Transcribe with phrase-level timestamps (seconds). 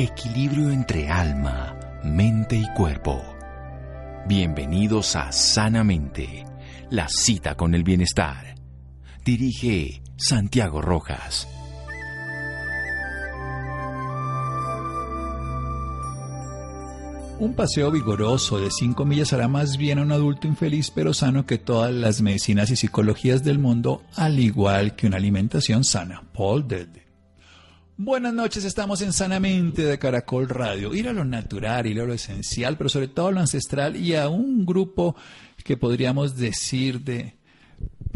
[0.00, 3.20] Equilibrio entre alma mente y cuerpo.
[4.28, 6.44] Bienvenidos a Sanamente,
[6.88, 8.54] la cita con el bienestar.
[9.24, 11.48] Dirige Santiago Rojas.
[17.40, 21.44] Un paseo vigoroso de 5 millas hará más bien a un adulto infeliz pero sano
[21.44, 26.22] que todas las medicinas y psicologías del mundo, al igual que una alimentación sana.
[26.32, 27.07] Paul Delde.
[28.00, 30.94] Buenas noches, estamos en Sanamente de Caracol Radio.
[30.94, 34.14] Ir a lo natural, ir a lo esencial, pero sobre todo a lo ancestral y
[34.14, 35.16] a un grupo
[35.64, 37.37] que podríamos decir de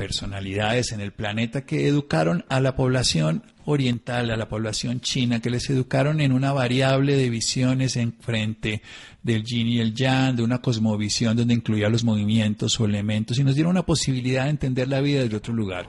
[0.03, 5.49] personalidades en el planeta que educaron a la población oriental, a la población china, que
[5.49, 8.83] les educaron en una variable de visiones en frente
[9.23, 13.45] del yin y el yang, de una cosmovisión donde incluía los movimientos o elementos y
[13.45, 15.87] nos dieron una posibilidad de entender la vida desde otro lugar.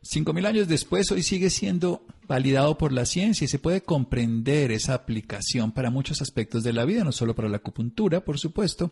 [0.00, 4.72] Cinco mil años después, hoy sigue siendo validado por la ciencia y se puede comprender
[4.72, 8.90] esa aplicación para muchos aspectos de la vida, no solo para la acupuntura, por supuesto,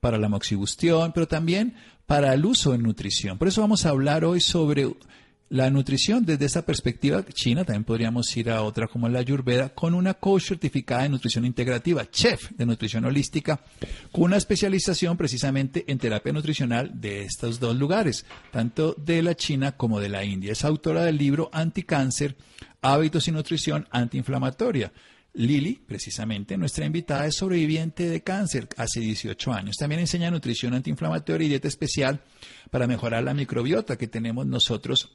[0.00, 1.74] para la moxibustión, pero también
[2.06, 3.38] para el uso en nutrición.
[3.38, 4.88] Por eso vamos a hablar hoy sobre
[5.48, 9.94] la nutrición desde esa perspectiva china, también podríamos ir a otra como la Ayurveda, con
[9.94, 13.60] una coach certificada de nutrición integrativa, chef de nutrición holística,
[14.10, 19.76] con una especialización precisamente en terapia nutricional de estos dos lugares, tanto de la China
[19.76, 20.52] como de la India.
[20.52, 22.36] Es autora del libro Anticáncer,
[22.82, 24.92] Hábitos y Nutrición Antiinflamatoria.
[25.36, 29.76] Lili, precisamente, nuestra invitada, es sobreviviente de cáncer hace 18 años.
[29.76, 32.20] También enseña nutrición antiinflamatoria y dieta especial
[32.70, 35.12] para mejorar la microbiota que tenemos nosotros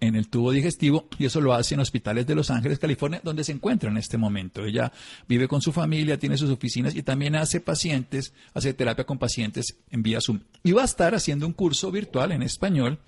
[0.00, 3.44] en el tubo digestivo y eso lo hace en hospitales de Los Ángeles, California, donde
[3.44, 4.64] se encuentra en este momento.
[4.64, 4.92] Ella
[5.26, 9.78] vive con su familia, tiene sus oficinas y también hace pacientes, hace terapia con pacientes
[9.90, 10.40] en vía Zoom.
[10.62, 12.98] Y va a estar haciendo un curso virtual en español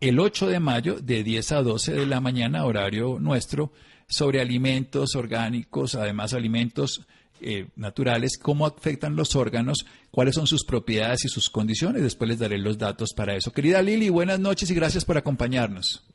[0.00, 3.72] el 8 de mayo de 10 a 12 de la mañana, horario nuestro,
[4.12, 7.06] sobre alimentos orgánicos, además alimentos
[7.40, 12.02] eh, naturales, cómo afectan los órganos, cuáles son sus propiedades y sus condiciones.
[12.02, 13.52] Después les daré los datos para eso.
[13.52, 16.06] Querida Lili, buenas noches y gracias por acompañarnos.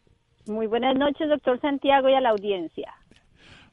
[0.45, 2.93] Muy buenas noches, doctor Santiago, y a la audiencia.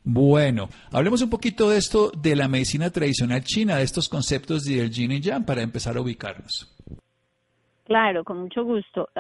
[0.03, 4.91] Bueno, hablemos un poquito de esto de la medicina tradicional china, de estos conceptos del
[4.91, 6.75] yin y yang, para empezar a ubicarnos.
[7.85, 9.11] Claro, con mucho gusto.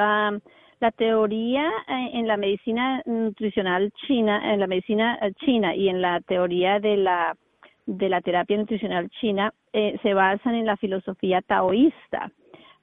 [0.84, 6.02] La teoría eh, en la medicina nutricional china, en la medicina eh, china y en
[6.02, 7.34] la teoría de la
[7.86, 12.30] de la terapia nutricional china eh, se basan en la filosofía taoísta,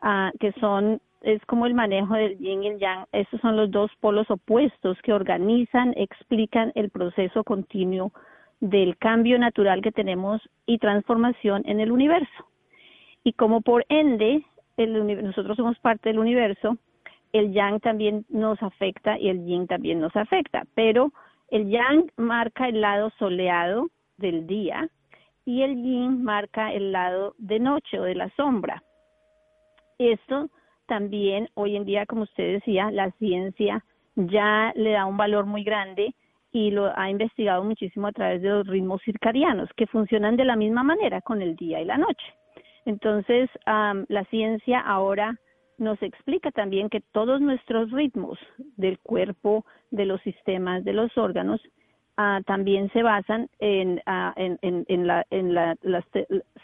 [0.02, 3.06] ah, que son es como el manejo del yin y el yang.
[3.12, 8.12] Estos son los dos polos opuestos que organizan, explican el proceso continuo
[8.62, 12.42] del cambio natural que tenemos y transformación en el universo.
[13.24, 14.44] Y como por ende
[14.78, 16.78] el, nosotros somos parte del universo,
[17.34, 21.12] el yang también nos afecta y el yin también nos afecta, pero
[21.50, 24.90] el yang marca el lado soleado del día
[25.46, 28.84] y el yin marca el lado de noche o de la sombra.
[29.98, 30.50] Esto
[30.88, 33.84] también hoy en día, como usted decía, la ciencia
[34.16, 36.14] ya le da un valor muy grande
[36.52, 40.58] y lo ha investigado muchísimo a través de los ritmos circadianos que funcionan de la
[40.58, 42.26] misma manera con el día y la noche.
[42.86, 45.40] Entonces, la ciencia ahora
[45.82, 48.40] nos explica también que todos nuestros ritmos
[48.78, 51.62] del cuerpo, de los sistemas, de los órganos,
[52.18, 55.76] Ah, también se basan en, ah, en, en, la, en la,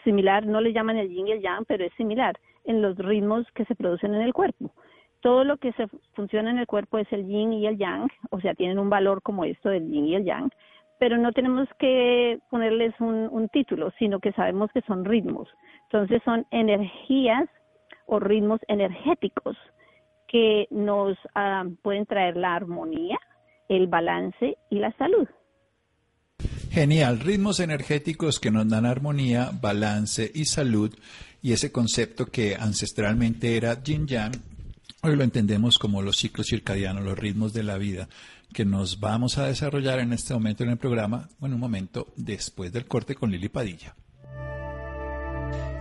[0.04, 3.44] similar, no le llaman el yin y el yang, pero es similar en los ritmos
[3.54, 4.70] que se producen en el cuerpo.
[5.20, 8.40] Todo lo que se funciona en el cuerpo es el yin y el yang, o
[8.40, 10.50] sea, tienen un valor como esto del yin y el yang,
[11.00, 15.48] pero no tenemos que ponerles un, un título, sino que sabemos que son ritmos.
[15.84, 17.48] Entonces son energías
[18.08, 19.56] o ritmos energéticos
[20.26, 23.18] que nos ah, pueden traer la armonía,
[23.68, 25.28] el balance y la salud.
[26.70, 30.94] Genial, ritmos energéticos que nos dan armonía, balance y salud,
[31.42, 34.32] y ese concepto que ancestralmente era yin yang,
[35.02, 38.08] hoy lo entendemos como los ciclos circadianos, los ritmos de la vida,
[38.52, 42.72] que nos vamos a desarrollar en este momento en el programa, en un momento después
[42.72, 43.94] del corte con Lili Padilla.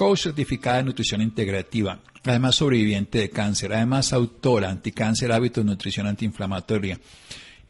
[0.00, 6.98] coach certificada de nutrición integrativa, además sobreviviente de cáncer, además autora, anticáncer, hábitos, nutrición antiinflamatoria.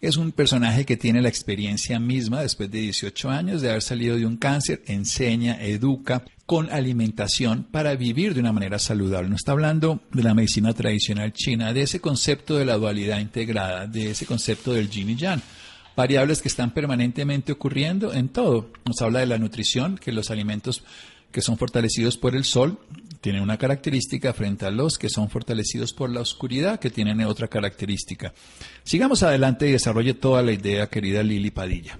[0.00, 4.16] Es un personaje que tiene la experiencia misma después de 18 años de haber salido
[4.16, 9.28] de un cáncer, enseña, educa con alimentación para vivir de una manera saludable.
[9.28, 13.88] No está hablando de la medicina tradicional china, de ese concepto de la dualidad integrada,
[13.88, 15.42] de ese concepto del yin y yang
[15.96, 18.70] variables que están permanentemente ocurriendo en todo.
[18.86, 20.82] Nos habla de la nutrición, que los alimentos
[21.32, 22.78] que son fortalecidos por el sol
[23.20, 27.48] tienen una característica frente a los que son fortalecidos por la oscuridad, que tienen otra
[27.48, 28.32] característica.
[28.82, 31.98] Sigamos adelante y desarrolle toda la idea, querida Lili Padilla.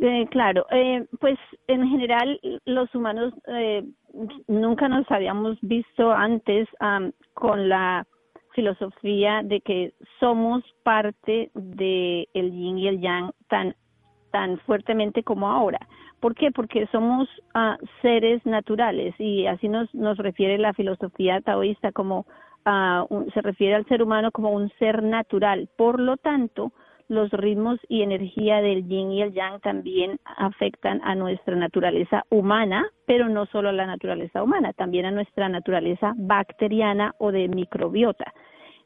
[0.00, 3.82] Eh, claro, eh, pues en general los humanos eh,
[4.46, 6.68] nunca nos habíamos visto antes
[7.34, 8.06] con la
[8.54, 13.74] filosofía de que somos parte de el yin y el yang tan
[14.30, 15.80] tan fuertemente como ahora.
[16.20, 16.50] ¿Por qué?
[16.50, 22.26] Porque somos uh, seres naturales y así nos, nos refiere la filosofía taoísta como
[22.66, 25.68] uh, un, se refiere al ser humano como un ser natural.
[25.76, 26.72] Por lo tanto,
[27.08, 32.86] los ritmos y energía del yin y el yang también afectan a nuestra naturaleza humana,
[33.06, 38.32] pero no solo a la naturaleza humana, también a nuestra naturaleza bacteriana o de microbiota.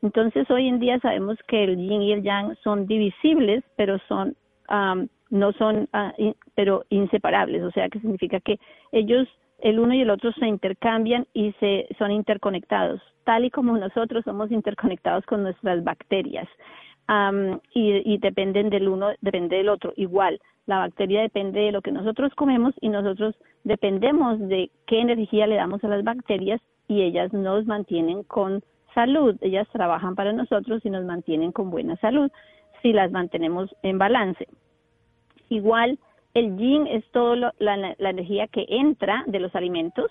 [0.03, 4.37] Entonces, hoy en día sabemos que el yin y el yang son divisibles, pero son
[4.69, 5.89] um, no son
[6.19, 8.61] in, pero inseparables, o sea, que significa que
[8.93, 9.27] ellos
[9.61, 14.25] el uno y el otro se intercambian y se son interconectados, tal y como nosotros
[14.25, 16.49] somos interconectados con nuestras bacterias.
[17.09, 19.93] Um, y, y dependen del uno, depende del otro.
[19.97, 25.47] Igual, la bacteria depende de lo que nosotros comemos y nosotros dependemos de qué energía
[25.47, 28.63] le damos a las bacterias y ellas nos mantienen con
[28.95, 29.37] salud.
[29.41, 32.31] Ellas trabajan para nosotros y nos mantienen con buena salud
[32.83, 34.47] si las mantenemos en balance.
[35.53, 35.99] Igual,
[36.35, 40.11] el yin es toda la, la energía que entra de los alimentos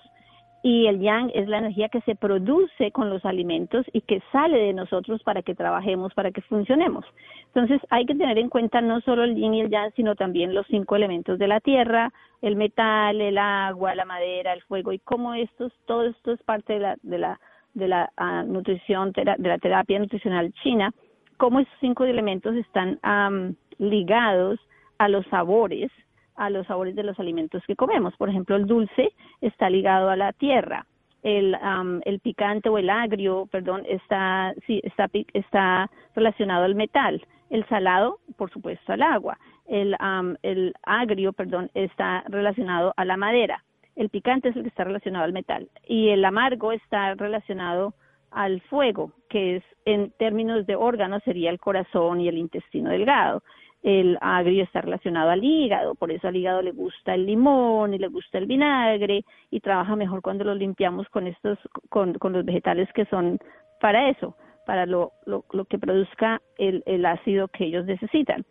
[0.62, 4.56] y el yang es la energía que se produce con los alimentos y que sale
[4.58, 7.04] de nosotros para que trabajemos, para que funcionemos.
[7.46, 10.54] Entonces hay que tener en cuenta no solo el yin y el yang, sino también
[10.54, 15.00] los cinco elementos de la tierra, el metal, el agua, la madera, el fuego y
[15.00, 17.40] cómo estos, todo esto es parte de la, de la
[17.74, 20.92] de la uh, nutrición, de la terapia nutricional china,
[21.38, 24.60] cómo esos cinco elementos están um, ligados
[25.02, 25.90] a los sabores,
[26.36, 28.16] a los sabores de los alimentos que comemos.
[28.16, 30.86] Por ejemplo, el dulce está ligado a la tierra,
[31.24, 37.20] el, um, el picante o el agrio, perdón, está, sí, está, está relacionado al metal,
[37.50, 43.16] el salado, por supuesto, al agua, el, um, el agrio, perdón, está relacionado a la
[43.16, 43.64] madera.
[43.96, 45.68] El picante es el que está relacionado al metal.
[45.86, 47.94] Y el amargo está relacionado
[48.30, 53.42] al fuego, que es en términos de órganos sería el corazón y el intestino delgado.
[53.82, 57.98] El agrio está relacionado al hígado, por eso al hígado le gusta el limón y
[57.98, 61.58] le gusta el vinagre y trabaja mejor cuando lo limpiamos con estos,
[61.88, 63.38] con, con los vegetales que son
[63.80, 64.36] para eso,
[64.66, 68.44] para lo, lo, lo que produzca el, el ácido que ellos necesitan.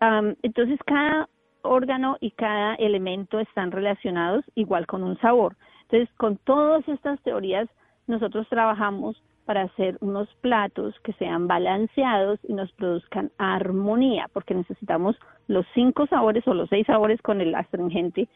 [0.00, 1.28] Um, entonces cada
[1.62, 5.56] órgano y cada elemento están relacionados igual con un sabor.
[5.82, 7.68] Entonces, con todas estas teorías,
[8.06, 15.16] nosotros trabajamos para hacer unos platos que sean balanceados y nos produzcan armonía, porque necesitamos
[15.48, 18.28] los cinco sabores o los seis sabores con el astringente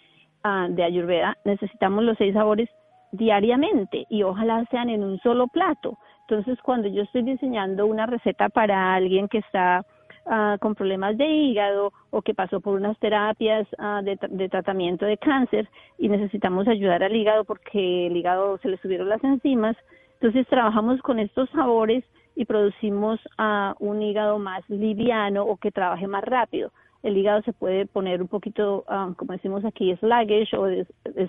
[0.44, 2.68] uh, de Ayurveda, necesitamos los seis sabores
[3.12, 5.98] diariamente y ojalá sean en un solo plato.
[6.28, 9.84] Entonces, cuando yo estoy diseñando una receta para alguien que está
[10.30, 15.06] Ah, con problemas de hígado o que pasó por unas terapias ah, de, de, tratamiento
[15.06, 19.74] de cáncer y necesitamos ayudar al hígado porque el hígado se le subieron las enzimas.
[20.20, 26.06] Entonces trabajamos con estos sabores y producimos uh, un hígado más liviano o que trabaje
[26.06, 26.72] más rápido.
[27.02, 28.84] El hígado se puede poner un poquito,
[29.16, 30.66] como decimos aquí, sluggish o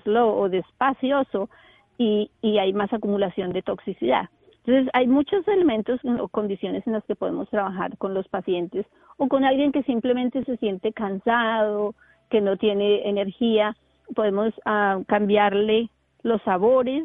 [0.02, 1.48] slow o despacioso
[1.96, 4.28] y, y hay más acumulación de toxicidad.
[4.64, 8.84] Entonces, hay muchos elementos o condiciones en las que podemos trabajar con los pacientes
[9.16, 11.94] o con alguien que simplemente se siente cansado,
[12.30, 13.76] que no tiene energía
[14.14, 15.90] podemos ah, cambiarle
[16.22, 17.04] los sabores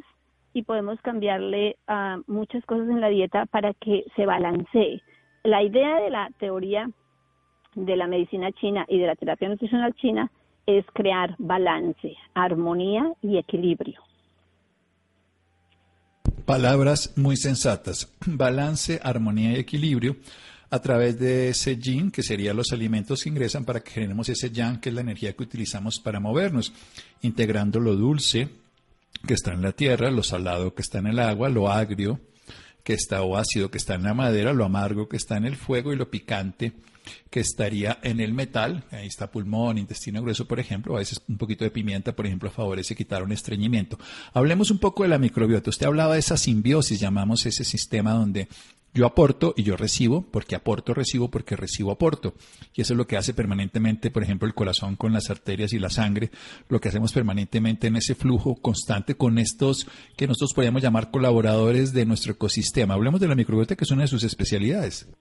[0.56, 5.02] y podemos cambiarle ah, muchas cosas en la dieta para que se balancee.
[5.44, 6.90] La idea de la teoría
[7.76, 10.32] de la medicina china y de la terapia nutricional china
[10.66, 14.02] es crear balance, armonía y equilibrio.
[16.46, 18.16] Palabras muy sensatas.
[18.26, 20.16] Balance, armonía y equilibrio
[20.70, 24.52] a través de ese yin, que serían los alimentos que ingresan para que generemos ese
[24.52, 26.74] yang, que es la energía que utilizamos para movernos,
[27.22, 28.50] integrando lo dulce
[29.28, 32.20] que está en la tierra, lo salado que está en el agua, lo agrio
[32.84, 35.56] que está o ácido que está en la madera, lo amargo que está en el
[35.56, 36.74] fuego y lo picante
[37.30, 41.38] que estaría en el metal, ahí está pulmón, intestino grueso, por ejemplo, a veces un
[41.38, 43.98] poquito de pimienta, por ejemplo, favorece quitar un estreñimiento.
[44.34, 45.70] Hablemos un poco de la microbiota.
[45.70, 48.48] Usted hablaba de esa simbiosis, llamamos ese sistema donde
[48.96, 52.34] yo aporto y yo recibo, porque aporto, recibo, porque recibo, aporto.
[52.74, 55.80] Y eso es lo que hace permanentemente, por ejemplo, el corazón con las arterias y
[55.80, 56.30] la sangre,
[56.70, 59.86] lo que hacemos permanentemente en ese flujo constante con estos
[60.18, 62.94] que nosotros podríamos llamar colaboradores de nuestro ecosistema.
[62.94, 65.12] Hablemos de la microbiota, que es una de sus especialidades.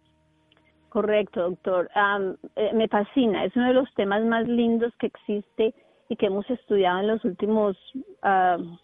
[0.88, 1.90] Correcto, doctor.
[2.54, 3.45] Eh, me fascina.
[3.45, 5.75] Es uno de los temas más lindos que existe
[6.09, 7.76] y que hemos estudiado en los últimos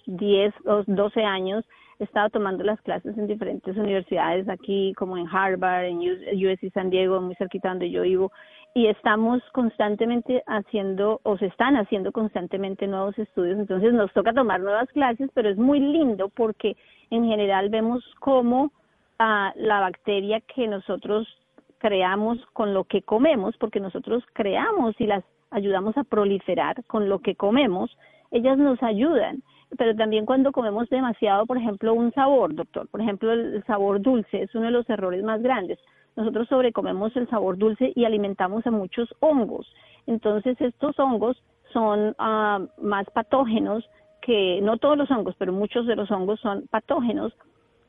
[0.07, 1.65] 10 o 12 años.
[2.01, 6.89] He estado tomando las clases en diferentes universidades aquí, como en Harvard, en USC San
[6.89, 8.33] Diego, muy cerquita donde yo vivo,
[8.73, 13.59] y estamos constantemente haciendo, o se están haciendo constantemente nuevos estudios.
[13.59, 16.75] Entonces nos toca tomar nuevas clases, pero es muy lindo porque
[17.11, 18.73] en general vemos cómo
[19.19, 21.29] ah, la bacteria que nosotros
[21.77, 27.19] creamos con lo que comemos, porque nosotros creamos y las ayudamos a proliferar con lo
[27.19, 27.95] que comemos,
[28.31, 29.43] ellas nos ayudan.
[29.77, 34.43] Pero también cuando comemos demasiado, por ejemplo, un sabor, doctor, por ejemplo, el sabor dulce
[34.43, 35.79] es uno de los errores más grandes.
[36.17, 39.73] Nosotros sobrecomemos el sabor dulce y alimentamos a muchos hongos.
[40.07, 43.89] Entonces, estos hongos son ah, más patógenos
[44.21, 47.33] que, no todos los hongos, pero muchos de los hongos son patógenos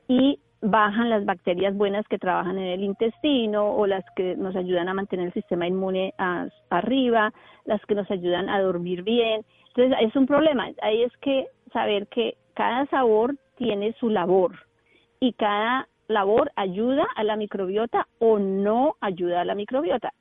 [0.08, 4.90] y bajan las bacterias buenas que trabajan en el intestino o las que nos ayudan
[4.90, 6.14] a mantener el sistema inmune
[6.70, 7.34] arriba,
[7.66, 9.44] las que nos ayudan a dormir bien.
[9.70, 10.70] Entonces, es un problema.
[10.82, 14.56] Ahí es que saber que cada sabor tiene su labor
[15.20, 20.14] y cada labor ayuda a la microbiota o no ayuda a la microbiota.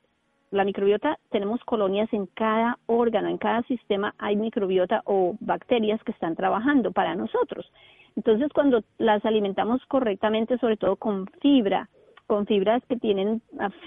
[0.51, 6.11] La microbiota, tenemos colonias en cada órgano, en cada sistema hay microbiota o bacterias que
[6.11, 7.71] están trabajando para nosotros.
[8.15, 11.89] Entonces, cuando las alimentamos correctamente, sobre todo con fibra,
[12.27, 13.41] con fibras que tienen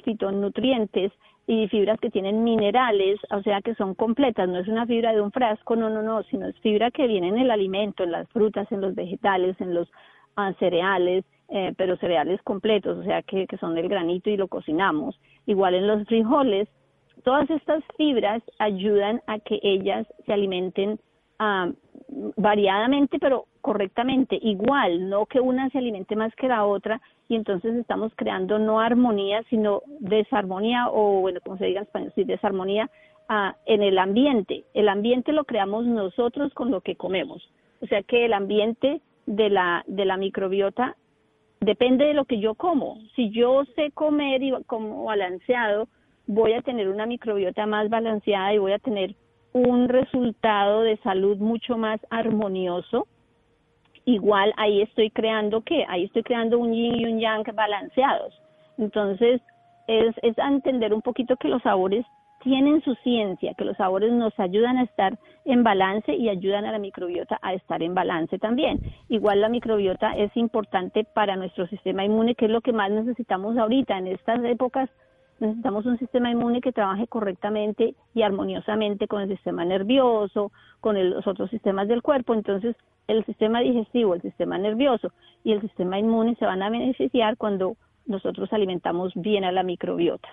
[0.04, 1.12] fitonutrientes
[1.47, 5.21] y fibras que tienen minerales, o sea que son completas, no es una fibra de
[5.21, 8.28] un frasco, no, no, no, sino es fibra que viene en el alimento, en las
[8.31, 9.90] frutas, en los vegetales, en los
[10.37, 14.49] ah, cereales, eh, pero cereales completos, o sea que, que son del granito y lo
[14.49, 15.21] cocinamos.
[15.47, 16.69] Igual en los frijoles,
[17.25, 20.99] todas estas fibras ayudan a que ellas se alimenten
[21.38, 21.71] ah,
[22.37, 27.75] variadamente, pero correctamente, igual, no que una se alimente más que la otra y entonces
[27.76, 32.91] estamos creando no armonía, sino desarmonía o, bueno, como se diga en español, sí, desarmonía
[33.29, 34.64] ah, en el ambiente.
[34.75, 37.49] El ambiente lo creamos nosotros con lo que comemos.
[37.81, 40.97] O sea que el ambiente de la, de la microbiota
[41.61, 42.99] depende de lo que yo como.
[43.17, 45.88] Si yo sé comer y como balanceado,
[46.26, 49.14] voy a tener una microbiota más balanceada y voy a tener
[49.54, 53.06] un resultado de salud mucho más armonioso
[54.04, 58.34] igual ahí estoy creando qué, ahí estoy creando un yin y un yang balanceados.
[58.78, 59.40] Entonces,
[59.87, 62.04] es, es entender un poquito que los sabores
[62.42, 66.73] tienen su ciencia, que los sabores nos ayudan a estar en balance y ayudan a
[66.73, 68.80] la microbiota a estar en balance también.
[69.08, 73.56] Igual la microbiota es importante para nuestro sistema inmune, que es lo que más necesitamos
[73.56, 74.90] ahorita en estas épocas
[75.45, 81.27] necesitamos un sistema inmune que trabaje correctamente y armoniosamente con el sistema nervioso, con los
[81.27, 82.35] otros sistemas del cuerpo.
[82.35, 85.13] Entonces, el sistema digestivo, el sistema nervioso
[85.45, 90.29] y el sistema inmune se van a beneficiar cuando nosotros alimentamos bien a la microbiota.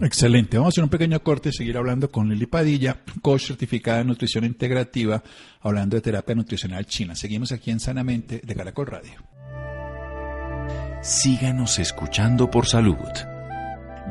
[0.00, 0.56] Excelente.
[0.56, 4.08] Vamos a hacer un pequeño corte y seguir hablando con Lili Padilla, coach certificada en
[4.08, 5.22] nutrición integrativa,
[5.60, 7.14] hablando de terapia nutricional china.
[7.14, 9.20] Seguimos aquí en Sanamente de Caracol Radio.
[11.02, 13.41] Síganos escuchando por salud.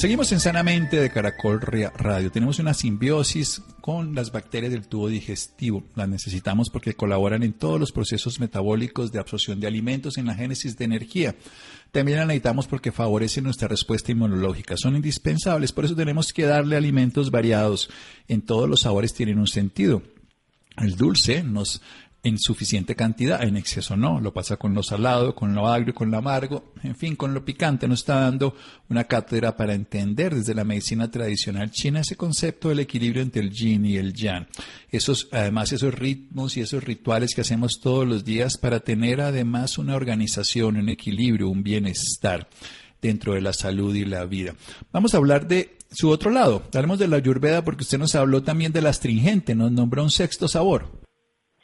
[0.00, 2.32] Seguimos en Sanamente de Caracol Radio.
[2.32, 5.84] Tenemos una simbiosis con las bacterias del tubo digestivo.
[5.94, 10.34] Las necesitamos porque colaboran en todos los procesos metabólicos de absorción de alimentos en la
[10.34, 11.36] génesis de energía.
[11.92, 14.74] También las necesitamos porque favorecen nuestra respuesta inmunológica.
[14.78, 17.90] Son indispensables, por eso tenemos que darle alimentos variados.
[18.26, 20.02] En todos los sabores tienen un sentido.
[20.78, 21.82] El dulce nos
[22.22, 24.20] en suficiente cantidad, en exceso no.
[24.20, 27.44] Lo pasa con lo salado, con lo agrio, con lo amargo, en fin, con lo
[27.44, 27.88] picante.
[27.88, 28.54] Nos está dando
[28.88, 33.50] una cátedra para entender desde la medicina tradicional china ese concepto del equilibrio entre el
[33.50, 34.46] yin y el yang.
[34.90, 39.78] Esos, además, esos ritmos y esos rituales que hacemos todos los días para tener además
[39.78, 42.48] una organización, un equilibrio, un bienestar
[43.00, 44.54] dentro de la salud y la vida.
[44.92, 46.62] Vamos a hablar de su otro lado.
[46.74, 50.10] Hablemos de la ayurveda porque usted nos habló también de la astringente, nos nombró un
[50.10, 51.00] sexto sabor.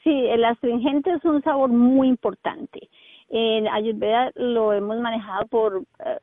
[0.07, 2.89] Sí, el astringente es un sabor muy importante.
[3.29, 6.19] En Ayurveda lo hemos manejado por eh,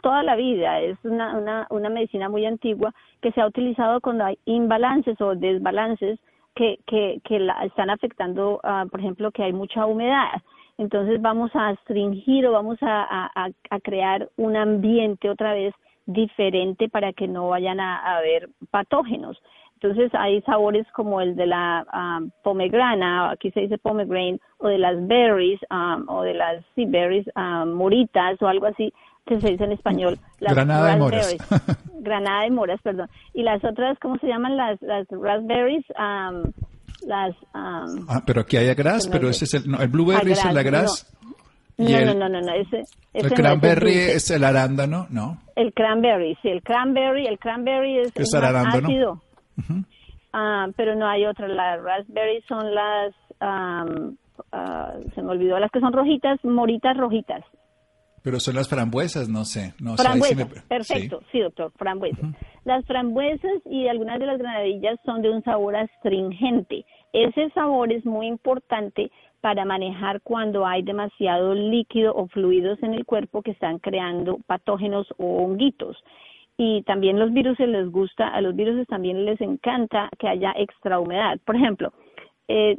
[0.00, 0.80] toda la vida.
[0.80, 5.34] Es una, una, una medicina muy antigua que se ha utilizado cuando hay imbalances o
[5.34, 6.18] desbalances
[6.54, 10.40] que, que, que la, están afectando, uh, por ejemplo, que hay mucha humedad.
[10.78, 15.74] Entonces vamos a astringir o vamos a, a, crear un ambiente otra vez
[16.06, 19.38] diferente para que no vayan a haber patógenos.
[19.80, 24.78] Entonces hay sabores como el de la um, pomegrana, aquí se dice pomegranate, o de
[24.78, 28.92] las berries, um, o de las sea berries, um, moritas, o algo así,
[29.24, 30.18] que se dice en español.
[30.40, 31.36] Las granada de moras.
[32.00, 33.08] granada de moras, perdón.
[33.34, 34.56] Y las otras, ¿cómo se llaman?
[34.56, 35.84] Las, las raspberries,
[37.06, 37.36] las...
[37.54, 39.70] ah, pero aquí hay gras, pero ese es el...
[39.70, 41.06] No, el blueberry es el gras.
[41.78, 41.88] No.
[41.88, 42.80] No, no, no, no, ese,
[43.14, 45.38] ese el cranberry es, el arándano, ¿no?
[45.54, 48.88] El cranberry, sí, el cranberry, el cranberry es, es arándano.
[48.88, 49.22] ácido.
[50.32, 51.48] Ah, pero no hay otra.
[51.48, 57.44] Las raspberries son las, uh, se me olvidó, las que son rojitas, moritas rojitas.
[58.22, 59.74] Pero son las frambuesas, no sé.
[59.80, 61.40] No, frambuesas, perfecto, sí.
[61.40, 62.34] doctor, frambuesas.
[62.64, 66.84] Las frambuesas y algunas de las granadillas son de un sabor astringente.
[67.12, 69.10] Ese sabor es muy importante
[69.40, 75.06] para manejar cuando hay demasiado líquido o fluidos en el cuerpo que están creando patógenos
[75.16, 75.96] o honguitos
[76.60, 80.98] y también los virus les gusta, a los virus también les encanta que haya extra
[80.98, 81.38] humedad.
[81.46, 81.92] Por ejemplo,
[82.48, 82.76] eh,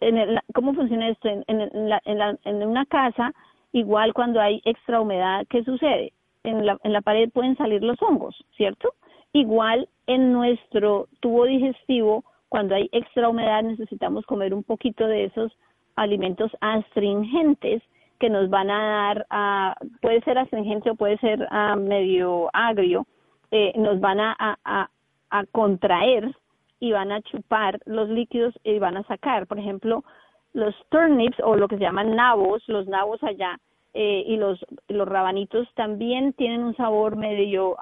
[0.00, 1.28] en ¿cómo funciona esto?
[1.28, 3.32] En, en, la, en, una casa,
[3.72, 6.12] igual cuando hay extra humedad, ¿qué sucede?
[6.44, 8.94] En la, en la pared pueden salir los hongos, ¿cierto?
[9.32, 15.52] Igual en nuestro tubo digestivo, cuando hay extra humedad, necesitamos comer un poquito de esos
[15.96, 17.82] alimentos astringentes
[18.20, 23.04] que nos van a dar, uh, puede ser astringente o puede ser uh, medio agrio,
[23.50, 24.90] eh, nos van a, a,
[25.30, 26.34] a, contraer
[26.80, 29.46] y van a chupar los líquidos y van a sacar.
[29.46, 30.04] Por ejemplo,
[30.52, 33.58] los turnips o lo que se llaman nabos, los nabos allá
[33.94, 37.76] eh, y los, los rabanitos también tienen un sabor medio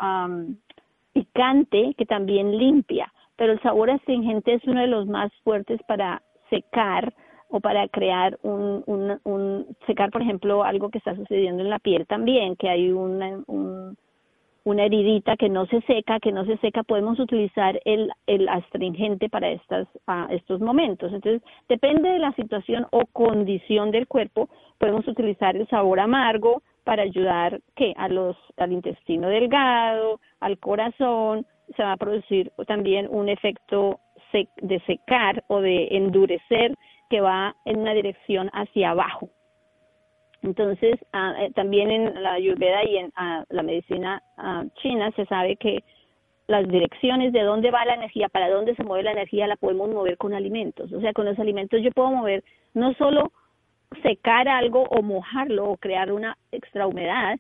[1.13, 6.23] picante que también limpia, pero el sabor astringente es uno de los más fuertes para
[6.51, 7.15] secar
[7.49, 11.79] o para crear un, un, un secar, por ejemplo, algo que está sucediendo en la
[11.79, 13.97] piel también, que hay un,
[14.65, 19.29] una heridita que no se seca, que no se seca, podemos utilizar el, el astringente
[19.29, 19.87] para estas,
[20.31, 21.13] estos momentos.
[21.13, 24.49] Entonces, depende de la situación o condición del cuerpo,
[24.79, 27.95] podemos utilizar el sabor amargo para ayudar ¿qué?
[27.97, 31.47] a los, al intestino delgado, al corazón,
[31.77, 34.01] se va a producir también un efecto
[34.61, 36.75] de secar o de endurecer
[37.09, 39.29] que va en una dirección hacia abajo.
[40.45, 45.57] Entonces, eh, también en la ayurveda y en ah, la medicina ah, china se sabe
[45.57, 45.83] que
[46.47, 49.89] las direcciones de dónde va la energía, para dónde se mueve la energía, la podemos
[49.89, 50.93] mover con alimentos.
[50.93, 53.33] O sea, con los alimentos yo puedo mover no solo
[54.03, 57.39] secar algo o mojarlo o crear una extra humedad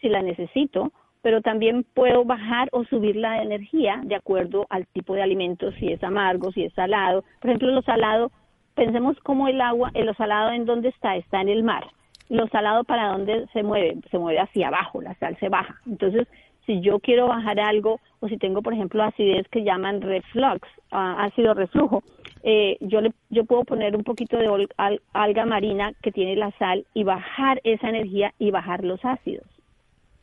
[0.00, 0.90] si la necesito,
[1.22, 5.92] pero también puedo bajar o subir la energía de acuerdo al tipo de alimento, si
[5.92, 7.22] es amargo, si es salado.
[7.40, 8.32] Por ejemplo, lo salado,
[8.74, 11.84] pensemos como el agua, lo salado en dónde está, está en el mar
[12.30, 15.74] lo salado para dónde se mueve, se mueve hacia abajo, la sal se baja.
[15.84, 16.26] Entonces,
[16.64, 20.60] si yo quiero bajar algo o si tengo, por ejemplo, acidez que llaman reflux,
[20.92, 22.02] ah, ácido reflujo,
[22.44, 24.68] eh, yo le, yo puedo poner un poquito de
[25.12, 29.46] alga marina que tiene la sal y bajar esa energía y bajar los ácidos.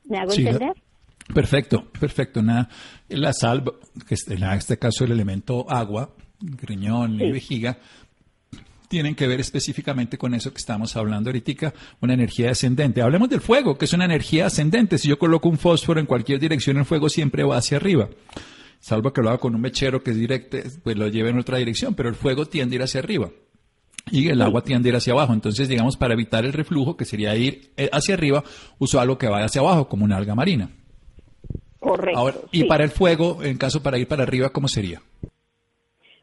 [0.06, 0.74] ¿Me hago entender?
[1.34, 2.42] Perfecto, perfecto.
[2.42, 2.70] Nada,
[3.10, 3.64] la sal,
[4.08, 7.78] que en este caso el elemento agua, riñón y vejiga,
[8.88, 13.02] tienen que ver específicamente con eso que estamos hablando ahorita, una energía ascendente.
[13.02, 14.98] Hablemos del fuego, que es una energía ascendente.
[14.98, 18.10] Si yo coloco un fósforo en cualquier dirección, el fuego siempre va hacia arriba.
[18.80, 21.58] Salvo que lo haga con un mechero que es directo, pues lo lleve en otra
[21.58, 23.30] dirección, pero el fuego tiende a ir hacia arriba
[24.12, 25.34] y el agua tiende a ir hacia abajo.
[25.34, 28.44] Entonces, digamos, para evitar el reflujo, que sería ir eh, hacia arriba,
[28.78, 30.70] uso algo que vaya hacia abajo, como una alga marina.
[31.80, 32.20] Correcto.
[32.20, 32.64] Ahora, y sí.
[32.66, 35.02] para el fuego, en caso para ir para arriba, ¿cómo sería?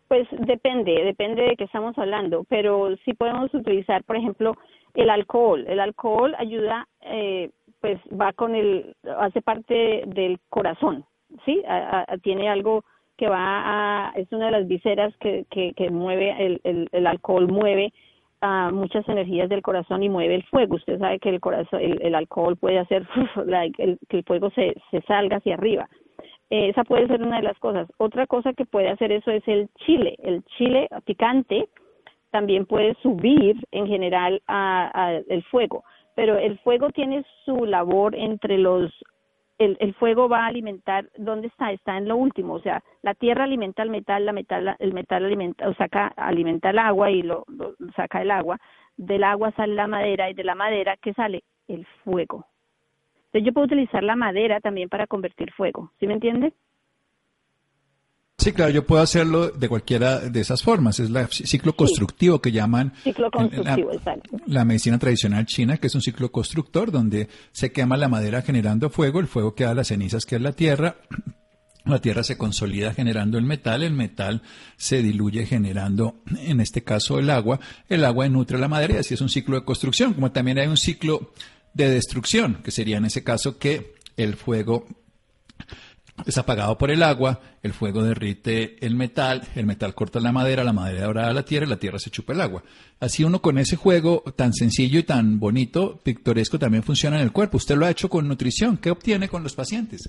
[0.08, 4.54] Pues depende, depende de qué estamos hablando, pero sí podemos utilizar, por ejemplo,
[4.94, 5.64] el alcohol.
[5.66, 11.04] El alcohol ayuda, eh, pues va con el, hace parte del corazón,
[11.44, 11.62] ¿sí?
[12.22, 12.84] Tiene algo
[13.16, 13.38] que va
[14.08, 17.92] a, es una de las viseras que, que, que mueve, el, el, el alcohol mueve
[18.40, 20.76] a muchas energías del corazón y mueve el fuego.
[20.76, 23.06] Usted sabe que el corazón, el, el alcohol puede hacer
[23.78, 25.88] el- que el fuego se, se salga hacia arriba.
[26.50, 27.88] Eh, esa puede ser una de las cosas.
[27.98, 30.16] Otra cosa que puede hacer eso es el chile.
[30.22, 31.68] El chile picante
[32.30, 35.84] también puede subir en general a, el fuego,
[36.16, 38.92] pero el fuego tiene su labor entre los
[39.58, 43.14] el, el fuego va a alimentar dónde está está en lo último o sea la
[43.14, 47.22] tierra alimenta al metal la metal el metal alimenta o saca alimenta el agua y
[47.22, 48.58] lo, lo saca el agua
[48.96, 52.44] del agua sale la madera y de la madera qué sale el fuego
[53.34, 56.52] entonces yo puedo utilizar la madera también para convertir fuego ¿sí me entiende?
[58.38, 60.98] Sí, claro, yo puedo hacerlo de cualquiera de esas formas.
[61.00, 65.86] Es el ciclo constructivo que llaman ciclo constructivo la, exacto la medicina tradicional china, que
[65.86, 69.88] es un ciclo constructor donde se quema la madera generando fuego, el fuego queda las
[69.88, 70.96] cenizas, que es la tierra.
[71.86, 74.40] La tierra se consolida generando el metal, el metal
[74.78, 79.12] se diluye generando, en este caso, el agua, el agua nutre la madera y así
[79.12, 81.32] es un ciclo de construcción, como también hay un ciclo
[81.74, 84.86] de destrucción, que sería en ese caso que el fuego
[86.26, 90.62] es apagado por el agua, el fuego derrite el metal, el metal corta la madera,
[90.62, 92.62] la madera dorada la tierra y la tierra se chupa el agua.
[93.00, 97.32] Así uno con ese juego tan sencillo y tan bonito, pictoresco, también funciona en el
[97.32, 97.56] cuerpo.
[97.56, 98.78] Usted lo ha hecho con nutrición.
[98.78, 100.08] ¿Qué obtiene con los pacientes?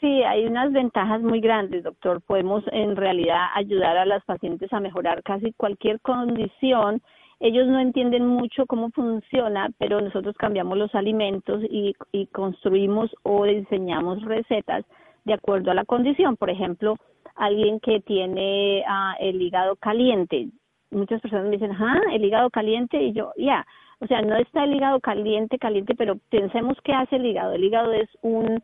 [0.00, 2.22] Sí, hay unas ventajas muy grandes, doctor.
[2.22, 7.02] Podemos en realidad ayudar a las pacientes a mejorar casi cualquier condición.
[7.40, 13.44] Ellos no entienden mucho cómo funciona, pero nosotros cambiamos los alimentos y, y construimos o
[13.44, 14.84] diseñamos recetas
[15.24, 16.36] de acuerdo a la condición.
[16.36, 16.96] Por ejemplo,
[17.36, 20.48] alguien que tiene ah, el hígado caliente.
[20.90, 23.64] Muchas personas me dicen, ah, el hígado caliente, y yo, ya.
[24.00, 27.52] O sea, no está el hígado caliente, caliente, pero pensemos qué hace el hígado.
[27.52, 28.62] El hígado es un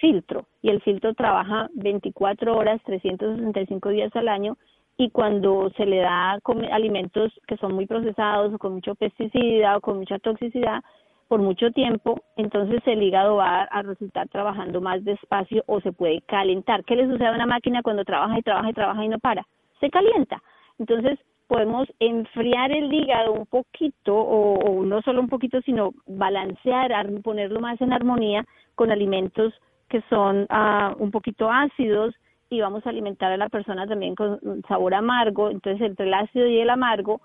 [0.00, 4.56] filtro y el filtro trabaja 24 horas, 365 días al año
[4.98, 6.38] y cuando se le da
[6.72, 10.82] alimentos que son muy procesados o con mucho pesticida o con mucha toxicidad
[11.28, 16.20] por mucho tiempo, entonces el hígado va a resultar trabajando más despacio o se puede
[16.22, 16.84] calentar.
[16.84, 19.44] ¿Qué le sucede a una máquina cuando trabaja y trabaja y trabaja y no para?
[19.80, 20.40] Se calienta.
[20.78, 26.92] Entonces podemos enfriar el hígado un poquito o, o no solo un poquito, sino balancear,
[26.92, 28.44] ar- ponerlo más en armonía
[28.76, 29.52] con alimentos
[29.88, 32.14] que son ah, un poquito ácidos
[32.48, 36.46] y vamos a alimentar a la persona también con sabor amargo, entonces entre el ácido
[36.46, 37.20] y el amargo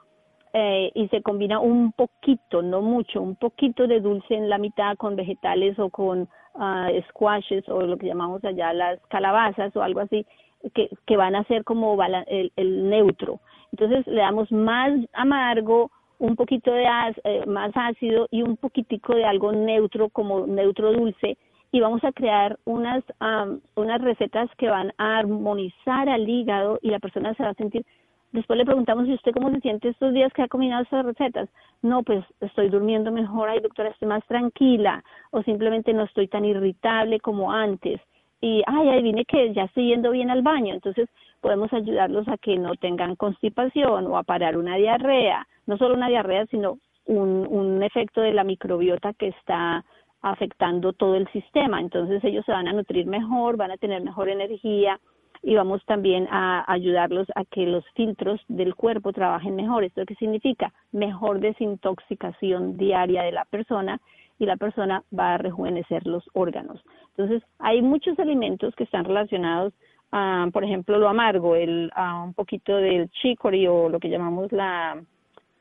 [0.53, 4.97] eh, y se combina un poquito, no mucho, un poquito de dulce en la mitad
[4.97, 10.01] con vegetales o con ah, squashes o lo que llamamos allá las calabazas o algo
[10.01, 10.25] así
[10.73, 13.39] que, que van a ser como el, el neutro.
[13.71, 16.86] Entonces le damos más amargo, un poquito de
[17.23, 21.38] eh, más ácido y un poquitico de algo neutro como neutro dulce
[21.71, 26.89] y vamos a crear unas am, unas recetas que van a armonizar al hígado y
[26.89, 27.86] la persona se va a sentir
[28.31, 31.49] Después le preguntamos, ¿y usted cómo se siente estos días que ha combinado estas recetas?
[31.81, 36.45] No, pues estoy durmiendo mejor, ay doctora, estoy más tranquila, o simplemente no estoy tan
[36.45, 37.99] irritable como antes.
[38.39, 40.73] Y, ay, adivine que ya estoy yendo bien al baño.
[40.73, 41.10] Entonces,
[41.41, 45.45] podemos ayudarlos a que no tengan constipación o a parar una diarrea.
[45.67, 49.84] No solo una diarrea, sino un, un efecto de la microbiota que está
[50.21, 51.79] afectando todo el sistema.
[51.79, 54.99] Entonces, ellos se van a nutrir mejor, van a tener mejor energía,
[55.43, 59.84] y vamos también a ayudarlos a que los filtros del cuerpo trabajen mejor.
[59.84, 60.71] ¿Esto qué significa?
[60.91, 63.99] Mejor desintoxicación diaria de la persona
[64.38, 66.84] y la persona va a rejuvenecer los órganos.
[67.15, 69.73] Entonces, hay muchos alimentos que están relacionados,
[70.12, 74.51] ah, por ejemplo, lo amargo, el ah, un poquito del chicory o lo que llamamos
[74.51, 75.01] la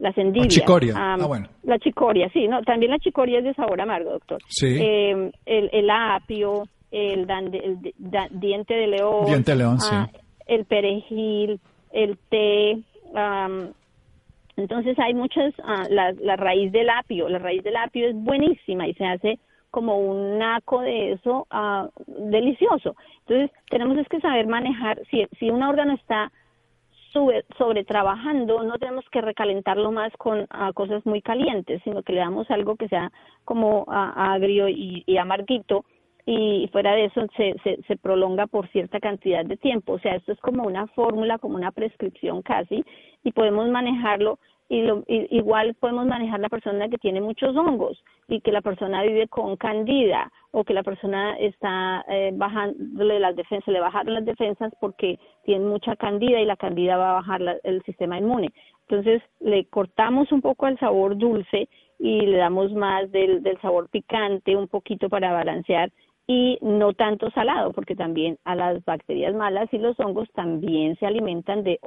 [0.01, 0.49] las endivia.
[0.49, 0.95] chicoria.
[0.97, 1.47] Ah, Ah, bueno.
[1.63, 4.39] La chicoria, sí, no, también la chicoria es de sabor amargo, doctor.
[4.49, 4.77] Sí.
[4.81, 9.79] Eh, el, el apio, el, dan- el de- da- diente de león, Diente de león,
[9.93, 10.19] ah, sí.
[10.49, 11.61] el perejil,
[11.93, 12.79] el té,
[13.15, 13.73] am,
[14.57, 18.87] entonces hay muchas, ah, la, la raíz del apio, la raíz del apio es buenísima
[18.89, 19.39] y se hace
[19.71, 22.97] como un naco de eso ah, delicioso.
[23.27, 26.33] Entonces tenemos es que saber manejar, si, si un órgano está
[27.13, 32.21] sube, sobre trabajando, no tenemos que recalentarlo más con cosas muy calientes, sino que le
[32.21, 33.11] damos algo que sea
[33.45, 35.85] como agrio y, y amarguito
[36.27, 39.95] y fuera de eso se, se, se prolonga por cierta cantidad de tiempo.
[39.95, 42.85] O sea, esto es como una fórmula, como una prescripción casi,
[43.25, 44.39] y podemos manejarlo.
[44.69, 48.61] Y lo, y- igual podemos manejar la persona que tiene muchos hongos y que la
[48.61, 54.15] persona vive con candida o que la persona está eh, bajándole las defensas, le bajaron
[54.15, 58.51] las defensas porque tiene mucha candida y la candida va a bajar el sistema inmune.
[58.89, 63.89] Entonces le cortamos un poco el sabor dulce y le damos más del, del sabor
[63.89, 65.91] picante, un poquito para balancear
[66.27, 71.07] y no tanto salado, porque también a las bacterias malas y los hongos también se
[71.07, 71.81] alimentan de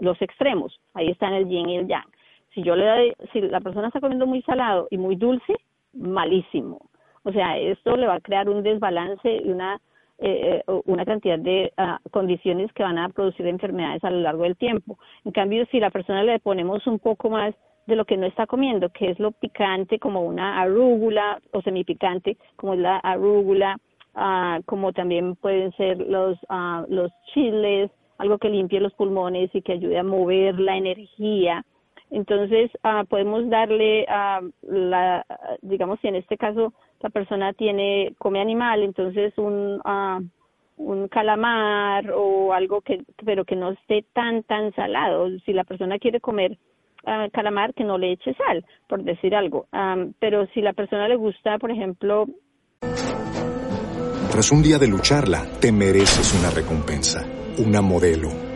[0.00, 0.80] los extremos.
[0.94, 2.06] Ahí están el yin y el yang.
[2.54, 5.56] Si yo le si la persona está comiendo muy salado y muy dulce,
[5.92, 6.80] malísimo.
[7.24, 9.80] O sea, esto le va a crear un desbalance y una
[10.24, 14.44] eh, eh, una cantidad de ah, condiciones que van a producir enfermedades a lo largo
[14.44, 14.96] del tiempo.
[15.24, 17.56] En cambio, si la persona le ponemos un poco más
[17.88, 22.36] de lo que no está comiendo, que es lo picante como una arúgula o semipicante,
[22.54, 23.78] como es la arúgula,
[24.14, 29.62] ah, como también pueden ser los, ah, los chiles, algo que limpie los pulmones y
[29.62, 31.64] que ayude a mover la energía.
[32.12, 32.70] Entonces,
[33.08, 34.06] podemos darle,
[34.60, 35.24] la,
[35.62, 40.24] digamos, si en este caso la persona tiene come animal, entonces un uh,
[40.76, 45.28] un calamar o algo que pero que no esté tan tan salado.
[45.44, 46.58] Si la persona quiere comer
[47.04, 49.66] uh, calamar que no le eche sal, por decir algo.
[50.18, 52.26] Pero si la persona le gusta, por ejemplo,
[54.30, 57.26] tras un día de lucharla, te mereces una recompensa,
[57.58, 58.51] una modelo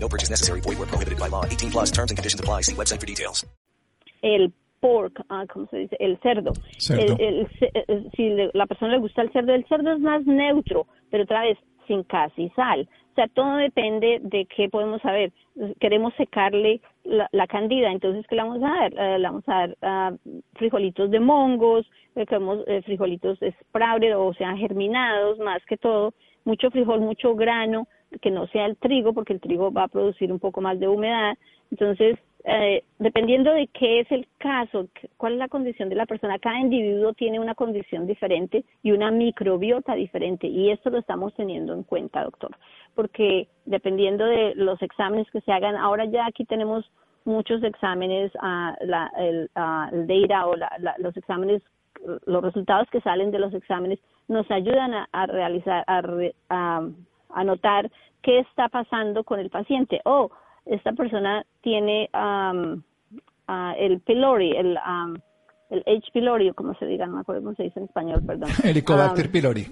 [0.00, 0.60] No purchase necessary.
[0.60, 1.44] Void where prohibited by law.
[1.44, 2.62] 18 plus terms and conditions apply.
[2.62, 3.46] See website for details.
[4.22, 5.96] El pork, ah, ¿cómo se dice?
[6.00, 6.52] El cerdo.
[6.78, 7.16] Cerdo.
[7.18, 10.24] El, el, el, si le, la persona le gusta el cerdo, el cerdo es más
[10.26, 12.88] neutro, pero otra vez sin casi sal.
[13.10, 15.32] O sea, todo depende de qué podemos saber.
[15.80, 18.92] Queremos secarle la, la candida, entonces, ¿qué le vamos a dar?
[18.92, 20.18] Uh, le vamos a dar uh,
[20.54, 26.70] frijolitos de mongos, eh, queremos eh, frijolitos sprouted, o sea, germinados, más que todo, mucho
[26.70, 27.88] frijol, mucho grano,
[28.20, 30.88] que no sea el trigo, porque el trigo va a producir un poco más de
[30.88, 31.36] humedad.
[31.70, 36.38] Entonces, eh, dependiendo de qué es el caso, cuál es la condición de la persona,
[36.38, 41.74] cada individuo tiene una condición diferente y una microbiota diferente y esto lo estamos teniendo
[41.74, 42.56] en cuenta, doctor,
[42.94, 46.90] porque dependiendo de los exámenes que se hagan, ahora ya aquí tenemos
[47.26, 51.62] muchos exámenes, uh, la, el, uh, el, o la, la, los exámenes,
[52.24, 56.88] los resultados que salen de los exámenes nos ayudan a, a realizar, a, re, a
[57.34, 57.90] a notar
[58.22, 60.00] qué está pasando con el paciente.
[60.04, 60.30] O oh,
[60.66, 62.82] esta persona tiene um,
[63.48, 65.16] uh, el pylori, el, um,
[65.70, 66.10] el H.
[66.12, 68.50] pylori, como se diga, no me acuerdo cómo se dice en español, perdón.
[68.64, 69.66] Helicobacter um, pylori.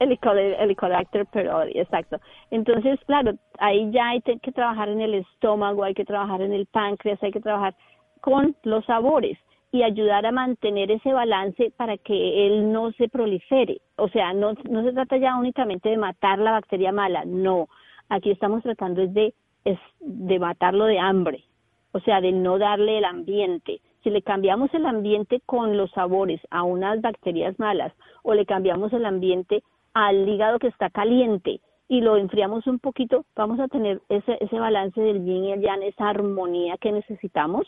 [0.00, 2.18] Helicobacter pylori, exacto.
[2.50, 6.66] Entonces, claro, ahí ya hay que trabajar en el estómago, hay que trabajar en el
[6.66, 7.74] páncreas, hay que trabajar
[8.22, 9.38] con los sabores
[9.72, 13.80] y ayudar a mantener ese balance para que él no se prolifere.
[13.96, 17.68] O sea, no, no se trata ya únicamente de matar la bacteria mala, no.
[18.08, 21.44] Aquí estamos tratando es de, es de matarlo de hambre,
[21.92, 23.80] o sea, de no darle el ambiente.
[24.02, 28.92] Si le cambiamos el ambiente con los sabores a unas bacterias malas o le cambiamos
[28.92, 29.62] el ambiente
[29.94, 34.58] al hígado que está caliente y lo enfriamos un poquito, vamos a tener ese, ese
[34.58, 37.66] balance del yin y el yang, esa armonía que necesitamos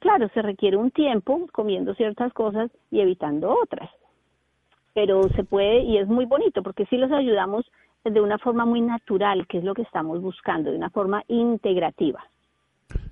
[0.00, 3.90] claro, se requiere un tiempo comiendo ciertas cosas y evitando otras,
[4.94, 7.64] pero se puede y es muy bonito porque si los ayudamos
[8.04, 12.24] de una forma muy natural, que es lo que estamos buscando, de una forma integrativa.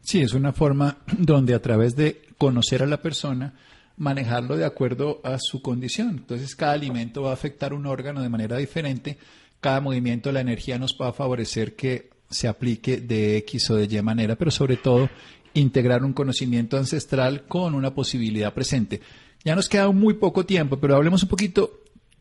[0.01, 3.55] Sí, es una forma donde a través de conocer a la persona,
[3.97, 6.11] manejarlo de acuerdo a su condición.
[6.11, 9.19] Entonces, cada alimento va a afectar un órgano de manera diferente,
[9.61, 13.77] cada movimiento de la energía nos va a favorecer que se aplique de X o
[13.77, 15.09] de Y manera, pero sobre todo
[15.59, 19.01] integrar un conocimiento ancestral con una posibilidad presente.
[19.45, 21.71] Ya nos queda muy poco tiempo, pero hablemos un poquito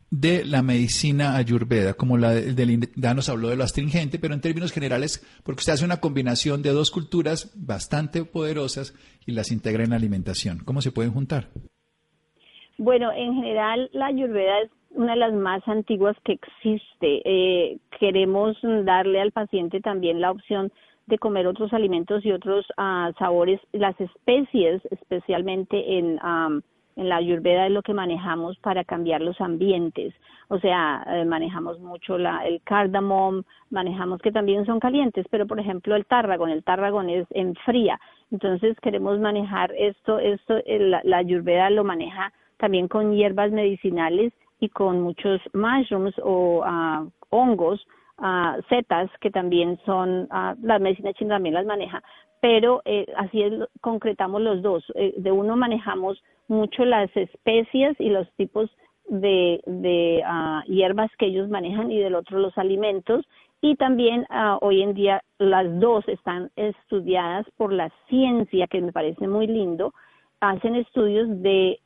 [0.09, 4.41] de la medicina ayurveda, como la del ya nos habló de lo astringente, pero en
[4.41, 8.93] términos generales, porque usted hace una combinación de dos culturas bastante poderosas
[9.25, 10.59] y las integra en la alimentación.
[10.63, 11.49] ¿Cómo se pueden juntar?
[12.77, 17.21] Bueno, en general la ayurveda es una de las más antiguas que existe.
[17.25, 20.71] Eh, queremos darle al paciente también la opción
[21.07, 26.19] de comer otros alimentos y otros ah, sabores, las especies, especialmente en,
[26.97, 30.13] en la ayurveda, es lo que manejamos para cambiar los ambientes.
[30.49, 35.59] O sea, eh, manejamos mucho la, el cardamom, manejamos que también son calientes, pero por
[35.59, 37.99] ejemplo el tarragon, el tarragon es en fría.
[38.31, 45.01] Entonces queremos manejar esto, esto, la, la lo maneja también con hierbas medicinales y con
[45.01, 47.85] muchos mushrooms o ah, hongos
[48.19, 48.61] uh,
[49.21, 52.01] que también son, uh, la medicina china también las maneja,
[52.41, 54.83] pero eh, así es, concretamos los dos.
[54.95, 58.69] Eh, de uno manejamos mucho las especies y los tipos
[59.09, 63.25] de, de uh, hierbas que ellos manejan y del otro los alimentos.
[63.59, 68.91] Y también uh, hoy en día las dos están estudiadas por la ciencia, que me
[68.91, 69.93] parece muy lindo.
[70.39, 71.79] Hacen estudios de,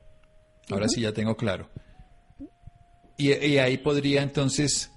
[0.70, 1.68] Ahora sí ya tengo claro.
[3.18, 4.91] Y, y ahí podría entonces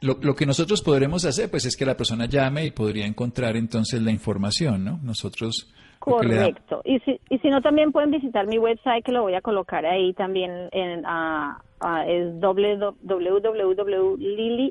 [0.00, 3.56] lo, lo, que nosotros podremos hacer, pues es que la persona llame y podría encontrar
[3.56, 4.98] entonces la información, ¿no?
[5.02, 5.72] Nosotros.
[5.98, 6.80] Correcto.
[6.84, 9.84] Y, si, y si no, también pueden visitar mi website, que lo voy a colocar
[9.84, 10.68] ahí también.
[10.72, 12.94] En, uh, uh, es www.lili,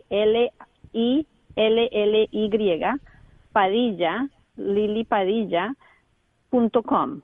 [0.10, 0.52] L
[0.94, 2.50] I L L Y
[3.52, 7.22] Padilla, lilipadilla.com.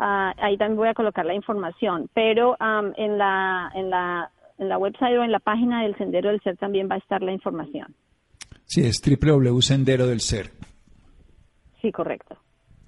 [0.00, 4.68] Uh, ahí también voy a colocar la información, pero um, en la en la en
[4.68, 7.32] la website o en la página del Sendero del Ser también va a estar la
[7.32, 7.94] información.
[8.64, 10.50] Sí, es www.sendero del Ser.
[11.80, 12.38] Sí, correcto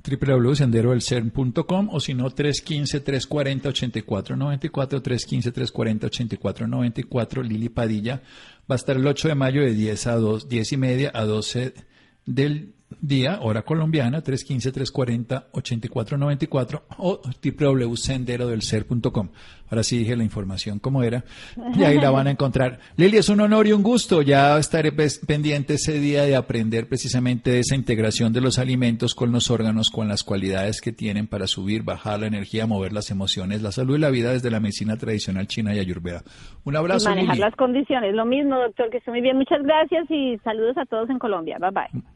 [0.07, 8.23] www.senderodelser.com o si no 315-340-8494, 315-340-8494, Lili Padilla.
[8.71, 11.25] Va a estar el 8 de mayo de 10 a 2, 10 y media a
[11.25, 11.75] 12
[12.25, 19.31] del día, hora colombiana, 315-340-8494 o www.senderodelser.com.
[19.69, 21.25] Ahora sí dije la información como era
[21.75, 22.79] y ahí la van a encontrar.
[22.97, 24.23] Lili, es un honor y un gusto.
[24.23, 29.33] Ya estaré pendiente ese día de aprender precisamente de esa integración de los alimentos con
[29.33, 33.63] los órganos, con las cualidades que tienen para subir, bajar la energía, mover las emociones,
[33.63, 36.23] la salud y la vida desde la medicina tradicional china y ayurveda.
[36.65, 37.11] Un abrazo.
[37.11, 38.15] Y manejar las condiciones.
[38.15, 39.37] Lo mismo, doctor, que esté muy bien.
[39.37, 41.59] Muchas gracias y saludos a todos en Colombia.
[41.59, 42.16] Bye bye.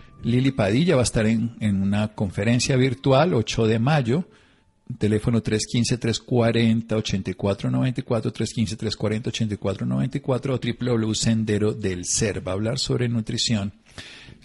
[0.23, 4.27] Lili Padilla va a estar en, una conferencia virtual 8 de mayo,
[4.99, 10.59] teléfono 315-340-8494, 315-340-8494 o
[10.95, 12.47] www Sendero del Ser.
[12.47, 13.73] Va a hablar sobre nutrición,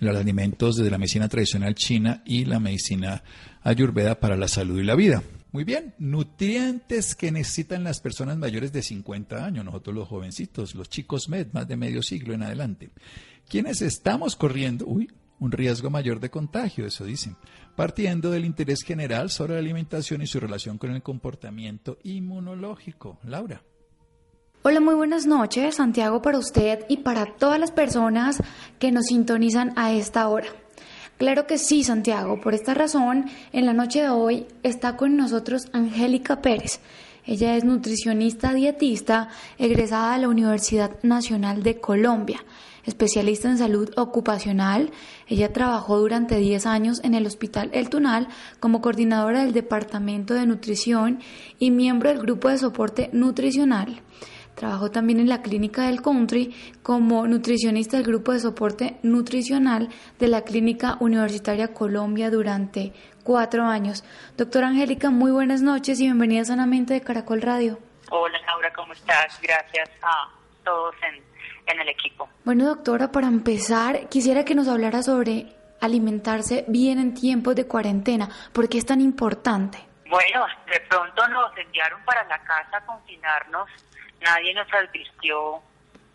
[0.00, 3.22] los alimentos desde la medicina tradicional china y la medicina
[3.62, 5.22] ayurveda para la salud y la vida.
[5.53, 10.88] Muy bien, nutrientes que necesitan las personas mayores de 50 años, nosotros los jovencitos, los
[10.88, 12.88] chicos med, más de medio siglo en adelante.
[13.48, 15.09] Quienes estamos corriendo, uy,
[15.39, 17.37] un riesgo mayor de contagio, eso dicen,
[17.74, 23.18] partiendo del interés general sobre la alimentación y su relación con el comportamiento inmunológico.
[23.24, 23.62] Laura.
[24.62, 28.43] Hola, muy buenas noches, Santiago, para usted y para todas las personas
[28.78, 30.49] que nos sintonizan a esta hora.
[31.18, 32.41] Claro que sí, Santiago.
[32.41, 36.80] Por esta razón, en la noche de hoy está con nosotros Angélica Pérez.
[37.24, 39.28] Ella es nutricionista dietista
[39.59, 42.45] egresada de la Universidad Nacional de Colombia
[42.87, 44.91] especialista en salud ocupacional.
[45.26, 48.28] Ella trabajó durante 10 años en el Hospital El Tunal
[48.61, 51.20] como coordinadora del Departamento de Nutrición
[51.59, 54.03] y miembro del Grupo de Soporte Nutricional.
[54.55, 60.28] Trabajó también en la Clínica del Country como nutricionista del Grupo de Soporte Nutricional de
[60.28, 64.03] la Clínica Universitaria Colombia durante cuatro años.
[64.39, 67.78] Doctora Angélica, muy buenas noches y bienvenida sanamente de Caracol Radio.
[68.11, 69.39] Hola Laura, ¿cómo estás?
[69.43, 70.30] Gracias a
[70.64, 71.22] todos en
[71.66, 72.28] en el equipo.
[72.44, 75.46] Bueno, doctora, para empezar, quisiera que nos hablara sobre
[75.80, 78.28] alimentarse bien en tiempos de cuarentena.
[78.52, 79.78] ¿Por qué es tan importante?
[80.08, 83.68] Bueno, de pronto nos enviaron para la casa a confinarnos.
[84.20, 85.60] Nadie nos advirtió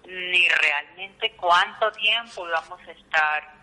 [0.08, 3.54] ni realmente cuánto tiempo íbamos a estar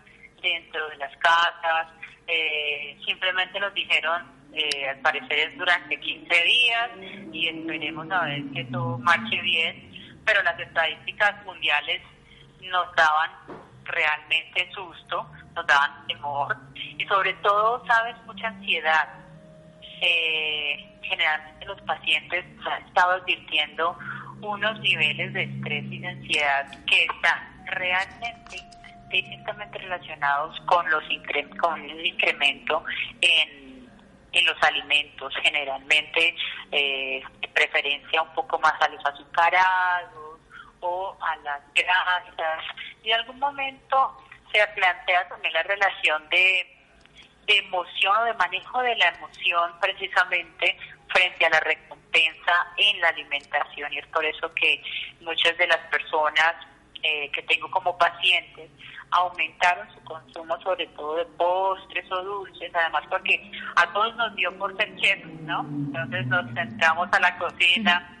[0.41, 1.87] dentro de las casas.
[2.27, 4.23] Eh, simplemente nos dijeron,
[4.53, 6.89] eh, al parecer es durante 15 días
[7.31, 9.88] y esperemos a ver que todo marche bien
[10.29, 12.03] pero las estadísticas mundiales
[12.61, 13.31] nos daban
[13.83, 19.09] realmente susto, nos daban temor y sobre todo, sabes, mucha ansiedad.
[20.01, 23.97] Eh, generalmente los pacientes han estado advirtiendo
[24.41, 28.57] unos niveles de estrés y de ansiedad que están realmente
[29.09, 31.03] directamente relacionados con los
[31.59, 32.83] con el incremento
[33.19, 33.58] en,
[34.31, 36.35] en los alimentos, generalmente
[36.71, 37.21] eh,
[37.53, 40.29] preferencia un poco más a los azucarados,
[40.81, 42.63] o a las grasas.
[43.03, 44.17] Y en algún momento
[44.51, 46.77] se plantea también la relación de,
[47.45, 50.77] de emoción o de manejo de la emoción precisamente
[51.07, 53.93] frente a la recompensa en la alimentación.
[53.93, 54.81] Y es por eso que
[55.21, 56.55] muchas de las personas
[57.01, 58.69] eh, que tengo como pacientes
[59.11, 64.55] aumentaron su consumo sobre todo de postres o dulces, además porque a todos nos dio
[64.57, 65.61] por ser chefs, ¿no?
[65.61, 68.17] Entonces nos sentamos a la cocina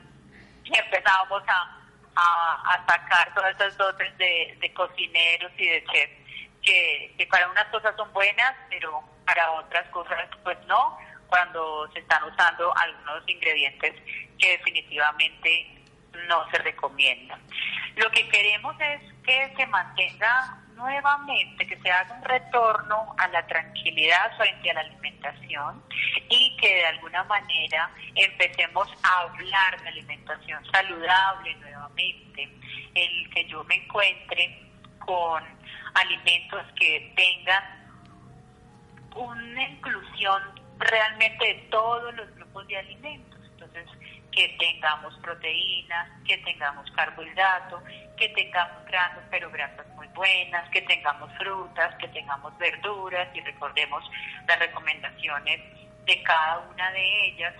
[0.63, 1.79] y empezábamos a
[2.19, 6.13] a, sacar todas esas dotes de, cocineros y de chefs,
[6.61, 12.23] que, para unas cosas son buenas, pero para otras cosas pues no, cuando se están
[12.23, 13.93] usando algunos ingredientes
[14.37, 15.75] que definitivamente
[16.27, 17.39] no se recomiendan.
[17.95, 23.45] Lo que queremos es que se mantenga nuevamente, que se haga un retorno a la
[23.45, 25.83] tranquilidad frente a la alimentación
[26.29, 32.49] y que de alguna manera empecemos a hablar de alimentación saludable nuevamente,
[32.95, 34.57] el que yo me encuentre
[34.99, 35.43] con
[35.95, 37.63] alimentos que tengan
[39.15, 40.41] una inclusión
[40.79, 43.38] realmente de todos los grupos de alimentos.
[43.61, 43.89] Entonces,
[44.31, 47.83] que tengamos proteínas, que tengamos carbohidratos,
[48.15, 54.03] que tengamos grasas, pero grasas muy buenas, que tengamos frutas, que tengamos verduras y recordemos
[54.47, 55.59] las recomendaciones
[56.05, 57.53] de cada una de ellas,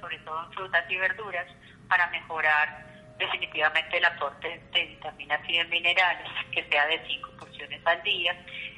[0.00, 1.46] sobre todo en frutas y verduras,
[1.88, 2.84] para mejorar
[3.16, 8.32] definitivamente el aporte de vitaminas y de minerales, que sea de 5 porciones al día,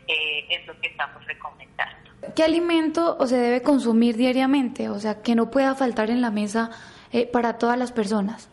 [0.06, 2.05] eh, es lo que estamos recomendando.
[2.34, 4.88] ¿Qué alimento se debe consumir diariamente?
[4.88, 6.70] O sea, que no pueda faltar en la mesa
[7.12, 8.50] eh, para todas las personas.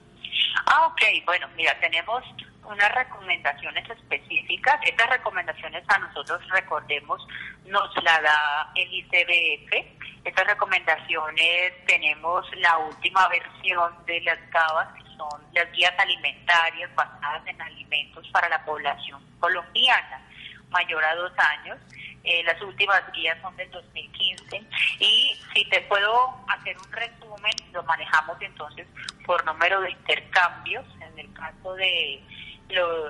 [0.65, 1.01] Ah, ok.
[1.25, 2.23] Bueno, mira, tenemos
[2.65, 4.79] unas recomendaciones específicas.
[4.85, 7.25] Estas recomendaciones a nosotros, recordemos,
[7.65, 10.23] nos la da el ICBF.
[10.23, 17.45] Estas recomendaciones tenemos la última versión de las GABAS, que son las guías alimentarias basadas
[17.47, 20.21] en alimentos para la población colombiana
[20.69, 21.77] mayor a dos años.
[22.23, 24.63] Eh, las últimas guías son del 2015
[24.99, 28.87] y si te puedo hacer un resumen, lo manejamos entonces
[29.25, 30.85] por número de intercambios.
[31.01, 32.23] En el caso de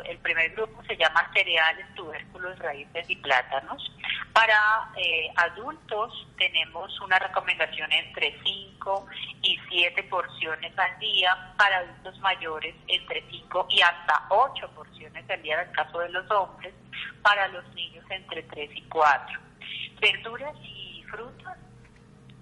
[0.05, 3.91] el primer grupo se llama cereales, tubérculos, raíces y plátanos.
[4.33, 9.07] Para eh, adultos tenemos una recomendación entre 5
[9.41, 11.53] y 7 porciones al día.
[11.57, 16.09] Para adultos mayores entre 5 y hasta 8 porciones al día en el caso de
[16.09, 16.73] los hombres.
[17.21, 19.39] Para los niños entre 3 y 4.
[20.01, 21.57] Verduras y frutas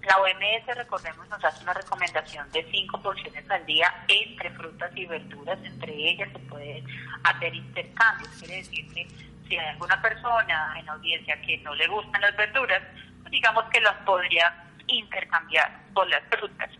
[0.02, 5.06] la OMS, recordemos, nos hace una recomendación de cinco porciones al día entre frutas y
[5.06, 5.58] verduras.
[5.62, 6.82] Entre ellas se puede
[7.22, 8.30] hacer intercambios.
[8.38, 9.08] Quiere decir que
[9.48, 12.82] si hay alguna persona en audiencia que no le gustan las verduras,
[13.20, 14.52] pues digamos que las podría
[14.88, 16.70] intercambiar con las frutas.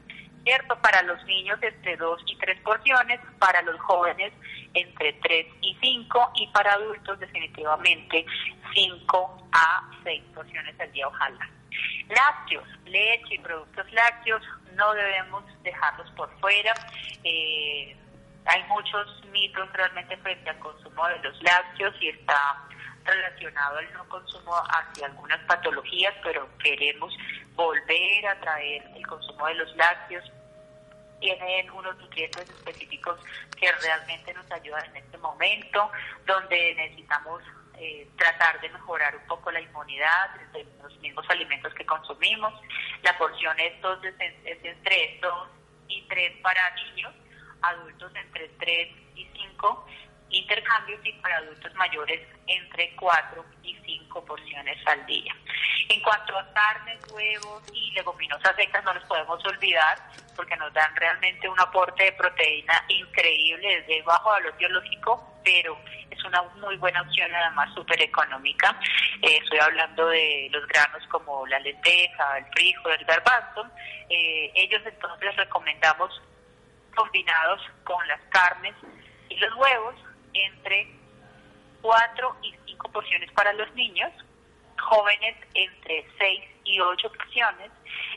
[0.43, 0.77] ¿Cierto?
[0.83, 4.33] Para los niños entre 2 y 3 porciones, para los jóvenes
[4.75, 8.27] entre 3 y 5 y para adultos definitivamente
[8.75, 11.49] 5 a 6 porciones al día, ojalá.
[12.15, 14.43] Lácteos, leche y productos lácteos
[14.75, 16.75] no debemos dejarlos por fuera.
[17.25, 17.97] Eh,
[18.45, 22.69] hay muchos mitos realmente frente al consumo de los lácteos y está
[23.05, 27.15] relacionado al no consumo hacia algunas patologías, pero queremos
[27.55, 30.31] volver a traer el consumo de los lácteos.
[31.21, 33.21] Tienen unos nutrientes específicos
[33.59, 35.91] que realmente nos ayudan en este momento,
[36.27, 37.43] donde necesitamos
[37.85, 42.55] eh, tratar de mejorar un poco la inmunidad de los mismos alimentos que consumimos.
[43.03, 45.49] La porción entonces es, entre 2
[45.89, 47.13] y 3 para niños,
[47.61, 49.87] adultos entre 3 y 5
[50.33, 55.35] intercambios y para adultos mayores entre 4 y 5 porciones al día.
[55.89, 59.99] En cuanto a carnes, huevos y leguminosas secas, no los podemos olvidar
[60.35, 65.79] porque nos dan realmente un aporte de proteína increíble desde bajo valor biológico, pero
[66.11, 68.75] es una muy buena opción, además súper económica.
[69.21, 73.67] Eh, estoy hablando de los granos como la lenteja, el frijol, el garbanzo.
[74.09, 76.23] Eh, ellos entonces recomendamos
[76.95, 78.75] combinados con las carnes
[79.29, 79.95] y los huevos
[80.35, 80.89] entre
[81.81, 84.13] 4 y 5 porciones para los niños,
[84.79, 87.71] jóvenes entre 6 y 8 porciones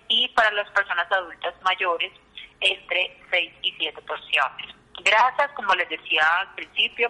[0.08, 2.12] y para las personas adultas mayores
[2.60, 4.76] entre 6 y 7 porciones.
[5.04, 7.10] Grasas, como les decía al principio,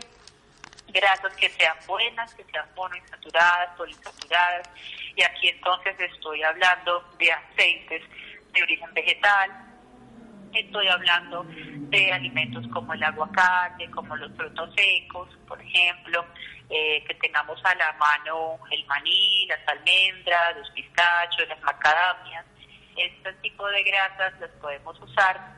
[0.87, 4.69] grasas que sean buenas, que sean monoinsaturadas, poliinsaturadas,
[5.15, 8.03] y aquí entonces estoy hablando de aceites
[8.53, 9.51] de origen vegetal,
[10.53, 11.45] estoy hablando
[11.89, 16.25] de alimentos como el aguacate, como los frutos secos, por ejemplo,
[16.69, 22.45] eh, que tengamos a la mano el maní, las almendras, los pistachos, las macadamias.
[22.95, 25.55] Este tipo de grasas las podemos usar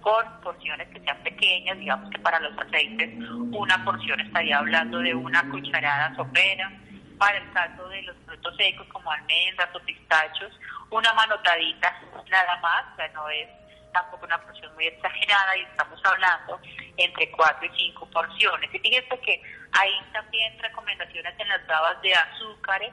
[0.00, 3.10] con porciones que sean pequeñas, digamos que para los aceites
[3.52, 6.72] una porción estaría hablando de una cucharada sopera,
[7.18, 10.52] para el caso de los frutos secos como almendras o pistachos,
[10.90, 13.48] una manotadita nada más, o sea, no es
[13.92, 16.60] tampoco una porción muy exagerada y estamos hablando
[16.96, 18.74] entre 4 y 5 porciones.
[18.74, 22.92] Y fíjense que hay también recomendaciones en las babas de azúcares,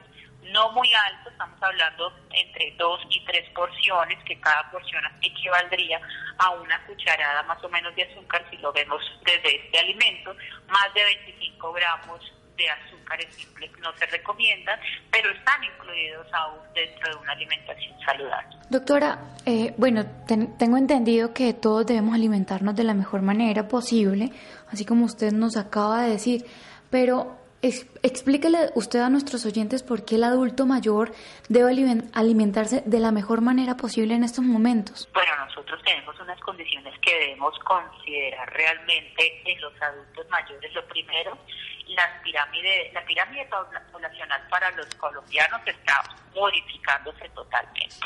[0.52, 6.00] no muy altos, estamos hablando entre 2 y 3 porciones, que cada porción equivaldría
[6.38, 10.34] a una cucharada más o menos de azúcar si lo vemos desde este alimento,
[10.68, 14.78] más de 25 gramos de azúcares simples no se recomiendan,
[15.10, 18.56] pero están incluidos aún dentro de una alimentación saludable.
[18.68, 24.30] Doctora, eh, bueno, tengo entendido que todos debemos alimentarnos de la mejor manera posible,
[24.70, 26.44] así como usted nos acaba de decir,
[26.90, 31.12] pero explíquele usted a nuestros oyentes por qué el adulto mayor
[31.48, 31.70] debe
[32.14, 35.08] alimentarse de la mejor manera posible en estos momentos.
[35.12, 40.74] Bueno, nosotros tenemos unas condiciones que debemos considerar realmente en los adultos mayores.
[40.74, 41.36] Lo primero
[41.94, 43.48] la pirámide, la pirámide
[43.92, 46.02] poblacional para los colombianos está
[46.34, 47.96] modificándose totalmente.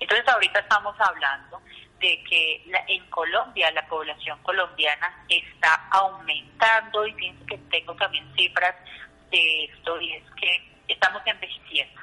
[0.00, 1.60] Entonces ahorita estamos hablando
[2.00, 8.74] de que en Colombia la población colombiana está aumentando y pienso que tengo también cifras
[9.30, 12.00] de esto y es que estamos envejeciendo.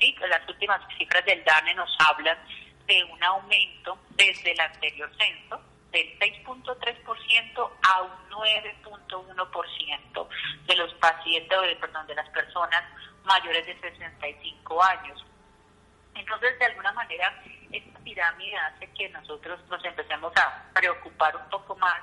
[0.00, 0.14] ¿sí?
[0.28, 2.38] Las últimas cifras del DANE nos hablan
[2.86, 5.60] de un aumento desde el anterior censo
[5.94, 10.28] del 6.3% a un 9.1%
[10.66, 12.82] de los pacientes, perdón, de las personas
[13.24, 15.24] mayores de 65 años.
[16.16, 17.32] Entonces, de alguna manera,
[17.70, 22.00] esta pirámide hace que nosotros nos empecemos a preocupar un poco más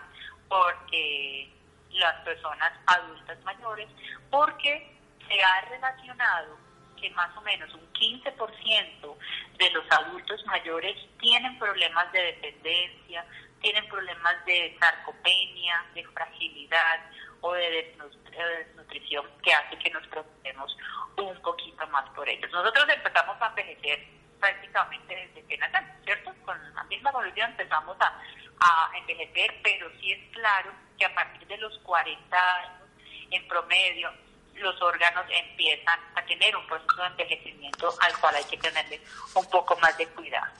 [0.47, 1.51] porque
[1.91, 3.89] las personas adultas mayores,
[4.29, 6.57] porque se ha relacionado
[6.99, 9.17] que más o menos un 15%
[9.57, 13.25] de los adultos mayores tienen problemas de dependencia,
[13.61, 16.99] tienen problemas de sarcopenia, de fragilidad
[17.41, 17.95] o de
[18.35, 20.77] desnutrición que hace que nos preocupemos
[21.17, 22.51] un poquito más por ellos.
[22.51, 24.07] Nosotros empezamos a envejecer
[24.39, 26.33] prácticamente desde que nacemos, ¿cierto?
[26.45, 28.19] Con la misma evolución empezamos a,
[28.59, 32.89] a envejecer, pero sí es claro que a partir de los 40 años,
[33.29, 34.11] en promedio,
[34.55, 39.01] los órganos empiezan a tener un proceso de envejecimiento al cual hay que tenerle
[39.35, 40.51] un poco más de cuidado.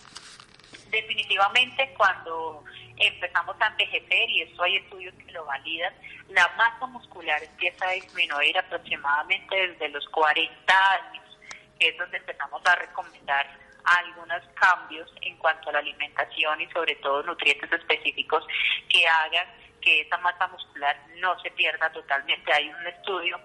[0.89, 2.63] Definitivamente cuando
[3.07, 5.93] empezamos a envejecer, y eso hay estudios que lo validan,
[6.29, 11.37] la masa muscular empieza a disminuir aproximadamente desde los 40 años,
[11.79, 13.47] que es donde empezamos a recomendar
[13.83, 18.45] algunos cambios en cuanto a la alimentación y sobre todo nutrientes específicos
[18.87, 19.47] que hagan
[19.81, 22.53] que esa masa muscular no se pierda totalmente.
[22.53, 23.39] Hay un estudio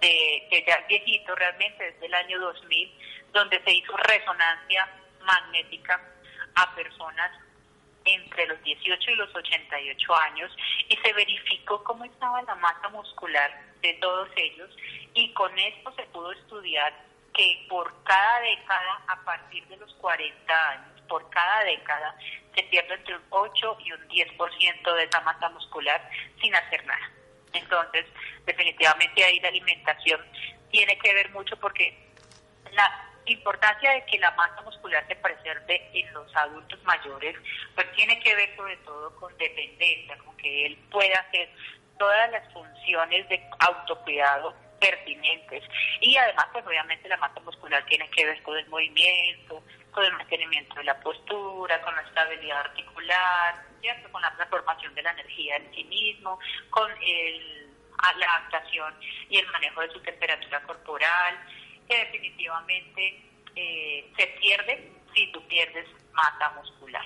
[0.00, 2.98] de que ya es viejito realmente, desde el año 2000,
[3.32, 4.88] donde se hizo resonancia
[5.20, 6.00] magnética
[6.54, 7.30] a personas
[8.04, 10.50] entre los 18 y los 88 años
[10.88, 13.50] y se verificó cómo estaba la masa muscular
[13.80, 14.70] de todos ellos
[15.14, 16.92] y con esto se pudo estudiar
[17.34, 22.16] que por cada década, a partir de los 40 años, por cada década,
[22.54, 27.10] se pierde entre un 8 y un 10% de esa masa muscular sin hacer nada.
[27.54, 28.06] Entonces,
[28.44, 30.20] definitivamente ahí la alimentación
[30.70, 32.12] tiene que ver mucho porque
[32.72, 37.36] la importancia de que la masa muscular se preserve en los adultos mayores,
[37.74, 41.48] pues tiene que ver sobre todo con dependencia, con que él pueda hacer
[41.98, 45.62] todas las funciones de autocuidado pertinentes.
[46.00, 49.62] Y además, pues obviamente la masa muscular tiene que ver con el movimiento,
[49.92, 54.10] con el mantenimiento de la postura, con la estabilidad articular, ¿cierto?
[54.10, 56.38] con la transformación de la energía en sí mismo,
[56.70, 57.70] con el,
[58.18, 58.94] la adaptación
[59.28, 61.38] y el manejo de su temperatura corporal,
[61.98, 63.22] definitivamente
[63.56, 67.04] eh, se pierde si tú pierdes masa muscular.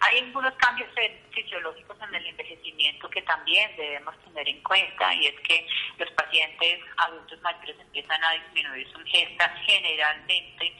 [0.00, 0.88] Hay algunos cambios
[1.32, 5.66] fisiológicos en el envejecimiento que también debemos tener en cuenta y es que
[5.98, 10.72] los pacientes adultos mayores empiezan a disminuir su ingesta generalmente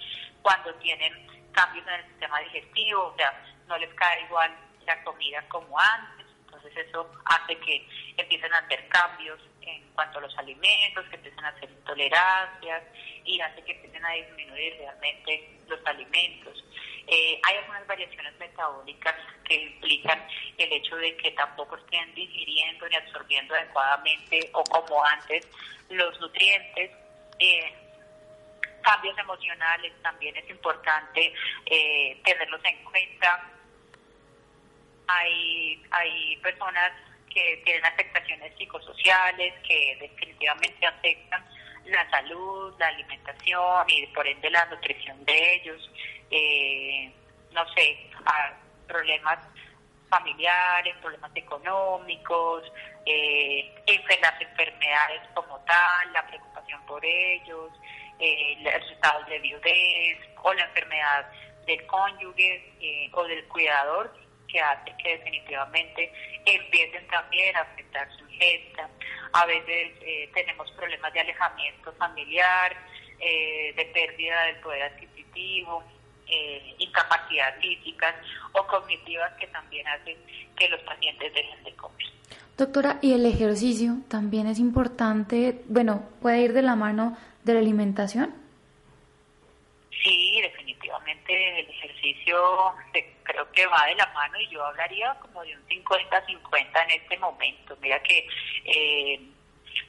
[0.43, 1.13] cuando tienen
[1.53, 6.27] cambios en el sistema digestivo, o sea, no les cae igual la comida como antes,
[6.45, 7.87] entonces eso hace que
[8.17, 12.83] empiecen a hacer cambios en cuanto a los alimentos, que empiecen a hacer intolerancias
[13.25, 16.65] y hace que empiecen a disminuir realmente los alimentos.
[17.07, 19.15] Eh, hay algunas variaciones metabólicas
[19.45, 20.27] que implican
[20.59, 25.49] el hecho de que tampoco estén digiriendo ni absorbiendo adecuadamente o como antes
[25.89, 26.91] los nutrientes.
[27.39, 27.73] Eh,
[28.83, 31.33] cambios emocionales también es importante
[31.67, 33.53] eh, tenerlos en cuenta.
[35.07, 36.93] Hay, hay personas
[37.33, 41.45] que tienen afectaciones psicosociales que definitivamente afectan
[41.87, 45.91] la salud, la alimentación y por ende la nutrición de ellos,
[46.31, 47.11] eh,
[47.53, 48.11] no sé,
[48.87, 49.39] problemas
[50.09, 52.73] familiares, problemas económicos,
[53.07, 53.75] eh,
[54.21, 57.71] las enfermedades como tal, la preocupación por ellos,
[58.19, 61.31] eh, los estados de viudez o la enfermedad
[61.67, 64.13] del cónyuge eh, o del cuidador
[64.49, 66.13] que hace que definitivamente
[66.45, 68.89] empiecen también a afectar su ingesta.
[69.33, 72.77] A veces eh, tenemos problemas de alejamiento familiar,
[73.21, 75.85] eh, de pérdida del poder adquisitivo,
[76.27, 78.15] eh, incapacidad físicas
[78.53, 80.17] o cognitivas que también hacen
[80.57, 82.07] que los pacientes dejen de comer.
[82.57, 85.63] Doctora, ¿y el ejercicio también es importante?
[85.69, 88.35] Bueno, ¿puede ir de la mano de la alimentación?
[90.03, 92.75] Sí, definitivamente el ejercicio
[93.25, 97.19] creo que va de la mano y yo hablaría como de un 50-50 en este
[97.19, 97.77] momento.
[97.81, 98.27] Mira que
[98.65, 99.21] eh,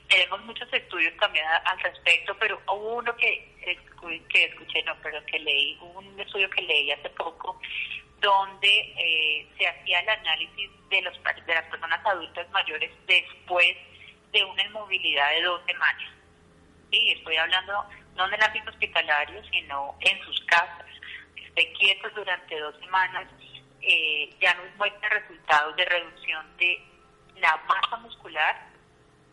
[0.07, 3.55] tenemos muchos estudios también al respecto, pero hubo uno que,
[4.29, 7.59] que escuché, no, pero que leí, un estudio que leí hace poco
[8.19, 11.13] donde eh, se hacía el análisis de, los,
[11.45, 13.77] de las personas adultas mayores después
[14.31, 16.18] de una inmovilidad de dos semanas.
[16.91, 17.85] Sí, estoy hablando
[18.15, 20.87] no en el ámbito hospitalario, sino en sus casas.
[21.35, 23.27] Esté quietos durante dos semanas,
[23.81, 26.81] eh, ya nos muestra resultados de reducción de
[27.37, 28.67] la masa muscular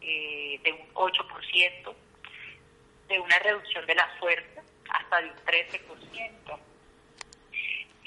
[0.00, 1.94] eh, de un 8%,
[3.08, 6.58] de una reducción de la fuerza hasta de un 13%,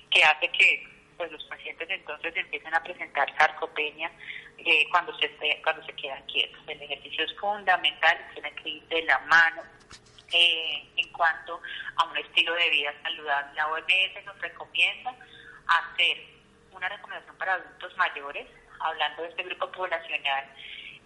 [0.10, 0.88] que hace que
[1.20, 4.10] pues los pacientes entonces empiecen a presentar sarcopenia
[4.58, 5.30] eh, cuando se
[5.62, 6.62] cuando se quedan quietos.
[6.66, 9.62] El ejercicio es fundamental, tiene que ir de la mano
[10.32, 11.62] eh, en cuanto
[11.98, 13.54] a un estilo de vida saludable.
[13.54, 15.14] La OMS nos recomienda
[15.68, 16.24] hacer
[16.72, 18.48] una recomendación para adultos mayores,
[18.80, 20.46] hablando de este grupo poblacional,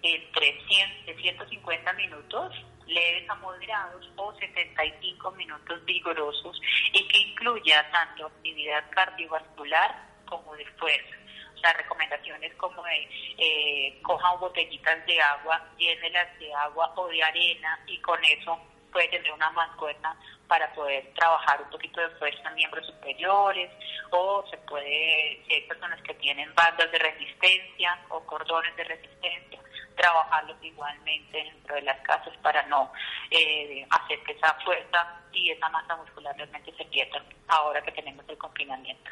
[0.04, 2.54] entre 100, de 150 minutos
[2.88, 6.62] leves a moderados o 75 minutos vigorosos
[6.92, 11.16] y que incluya tanto actividad cardiovascular como de fuerza.
[11.56, 13.08] O sea, recomendaciones como de
[13.38, 18.60] eh, cojan botellitas de agua, llénelas de agua o de arena y con eso
[18.92, 20.16] puede tener una mancuerna
[20.48, 23.72] para poder trabajar un poquito de fuerza en miembros superiores
[24.12, 29.60] o se puede, si hay personas que tienen bandas de resistencia o cordones de resistencia,
[29.96, 32.92] trabajarlos igualmente dentro de las casas para no
[33.32, 38.24] eh, hacer que esa fuerza y esa masa muscular realmente se pierdan ahora que tenemos
[38.28, 39.10] el confinamiento.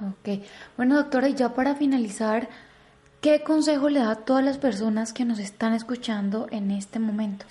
[0.00, 0.44] Ok,
[0.76, 2.48] bueno doctora, y ya para finalizar,
[3.20, 7.46] ¿qué consejo le da a todas las personas que nos están escuchando en este momento?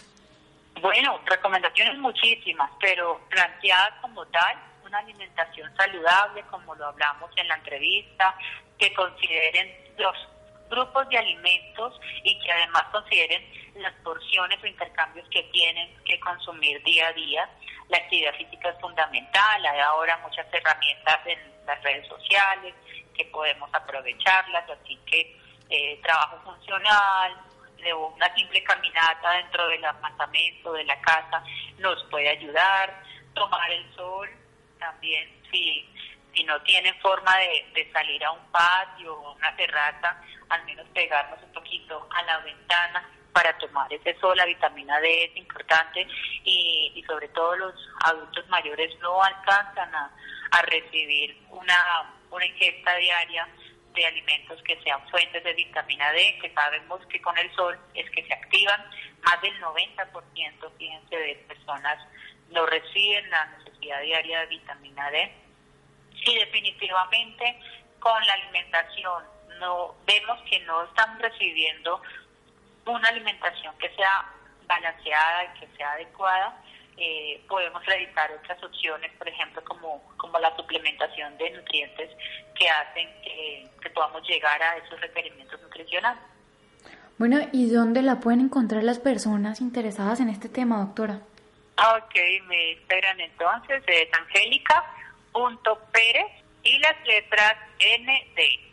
[0.82, 7.55] Bueno, recomendaciones muchísimas, pero planteadas como tal, una alimentación saludable, como lo hablamos en la
[7.55, 8.36] entrevista,
[8.78, 10.16] que consideren los
[10.72, 13.43] grupos de alimentos y que además consideren
[13.76, 17.49] las porciones o intercambios que tienen que consumir día a día.
[17.89, 22.74] La actividad física es fundamental, hay ahora muchas herramientas en las redes sociales
[23.15, 25.38] que podemos aprovecharlas, así que
[25.69, 27.38] eh, trabajo funcional,
[28.15, 31.43] una simple caminata dentro del apartamento, de la casa,
[31.80, 33.03] nos puede ayudar,
[33.34, 34.30] tomar el sol
[34.80, 35.89] también, si,
[36.34, 40.87] si no tienen forma de, de salir a un patio o una terraza, al menos
[40.89, 46.05] pegarnos un poquito a la ventana para tomar ese sol, la vitamina D es importante
[46.43, 47.73] y, sobre todo los
[48.03, 50.11] adultos mayores no alcanzan a,
[50.51, 53.47] a recibir una, una ingesta diaria
[53.93, 58.09] de alimentos que sean fuentes de vitamina D, que sabemos que con el sol es
[58.11, 58.85] que se activan.
[59.23, 61.97] Más del 90%, fíjense, de personas
[62.49, 65.31] no reciben la necesidad diaria de vitamina D.
[66.25, 67.59] Y definitivamente
[67.99, 69.23] con la alimentación
[69.62, 72.01] no vemos que no están recibiendo
[72.86, 74.26] una alimentación que sea
[74.68, 76.62] balanceada y que sea adecuada,
[76.97, 82.09] eh, podemos realizar otras opciones, por ejemplo, como, como la suplementación de nutrientes
[82.57, 86.22] que hacen que, que podamos llegar a esos requerimientos nutricionales.
[87.18, 91.22] Bueno, ¿y dónde la pueden encontrar las personas interesadas en este tema, doctora?
[91.78, 92.16] Ok,
[92.47, 96.26] me esperan entonces, es angélica.pérez
[96.64, 98.70] y las letras ND,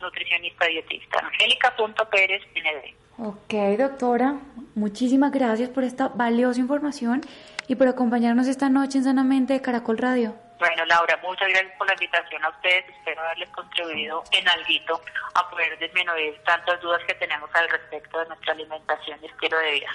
[0.00, 2.94] nutricionista dietista, angélica.pérez ND.
[3.18, 4.36] Ok, doctora,
[4.74, 7.22] muchísimas gracias por esta valiosa información
[7.66, 10.34] y por acompañarnos esta noche en Sanamente de Caracol Radio.
[10.58, 12.84] Bueno, Laura, muchas gracias por la invitación a ustedes.
[12.88, 15.00] Espero haberles contribuido en algo
[15.34, 19.72] a poder desmenuzar tantas dudas que tenemos al respecto de nuestra alimentación y estilo de
[19.72, 19.90] vida.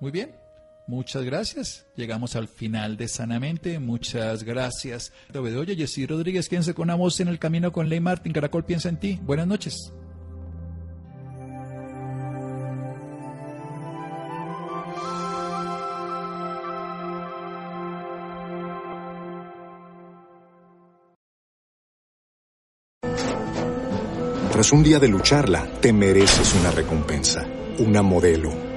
[0.00, 0.34] Muy bien,
[0.86, 1.86] muchas gracias.
[1.96, 3.78] Llegamos al final de Sanamente.
[3.78, 5.12] Muchas gracias.
[5.34, 8.32] Oye, Jessy Rodríguez, quédense con una voz en el camino con Ley Martín.
[8.32, 9.18] Caracol piensa en ti.
[9.22, 9.92] Buenas noches.
[24.54, 27.44] Tras un día de lucharla, te mereces una recompensa,
[27.80, 28.52] una modelo,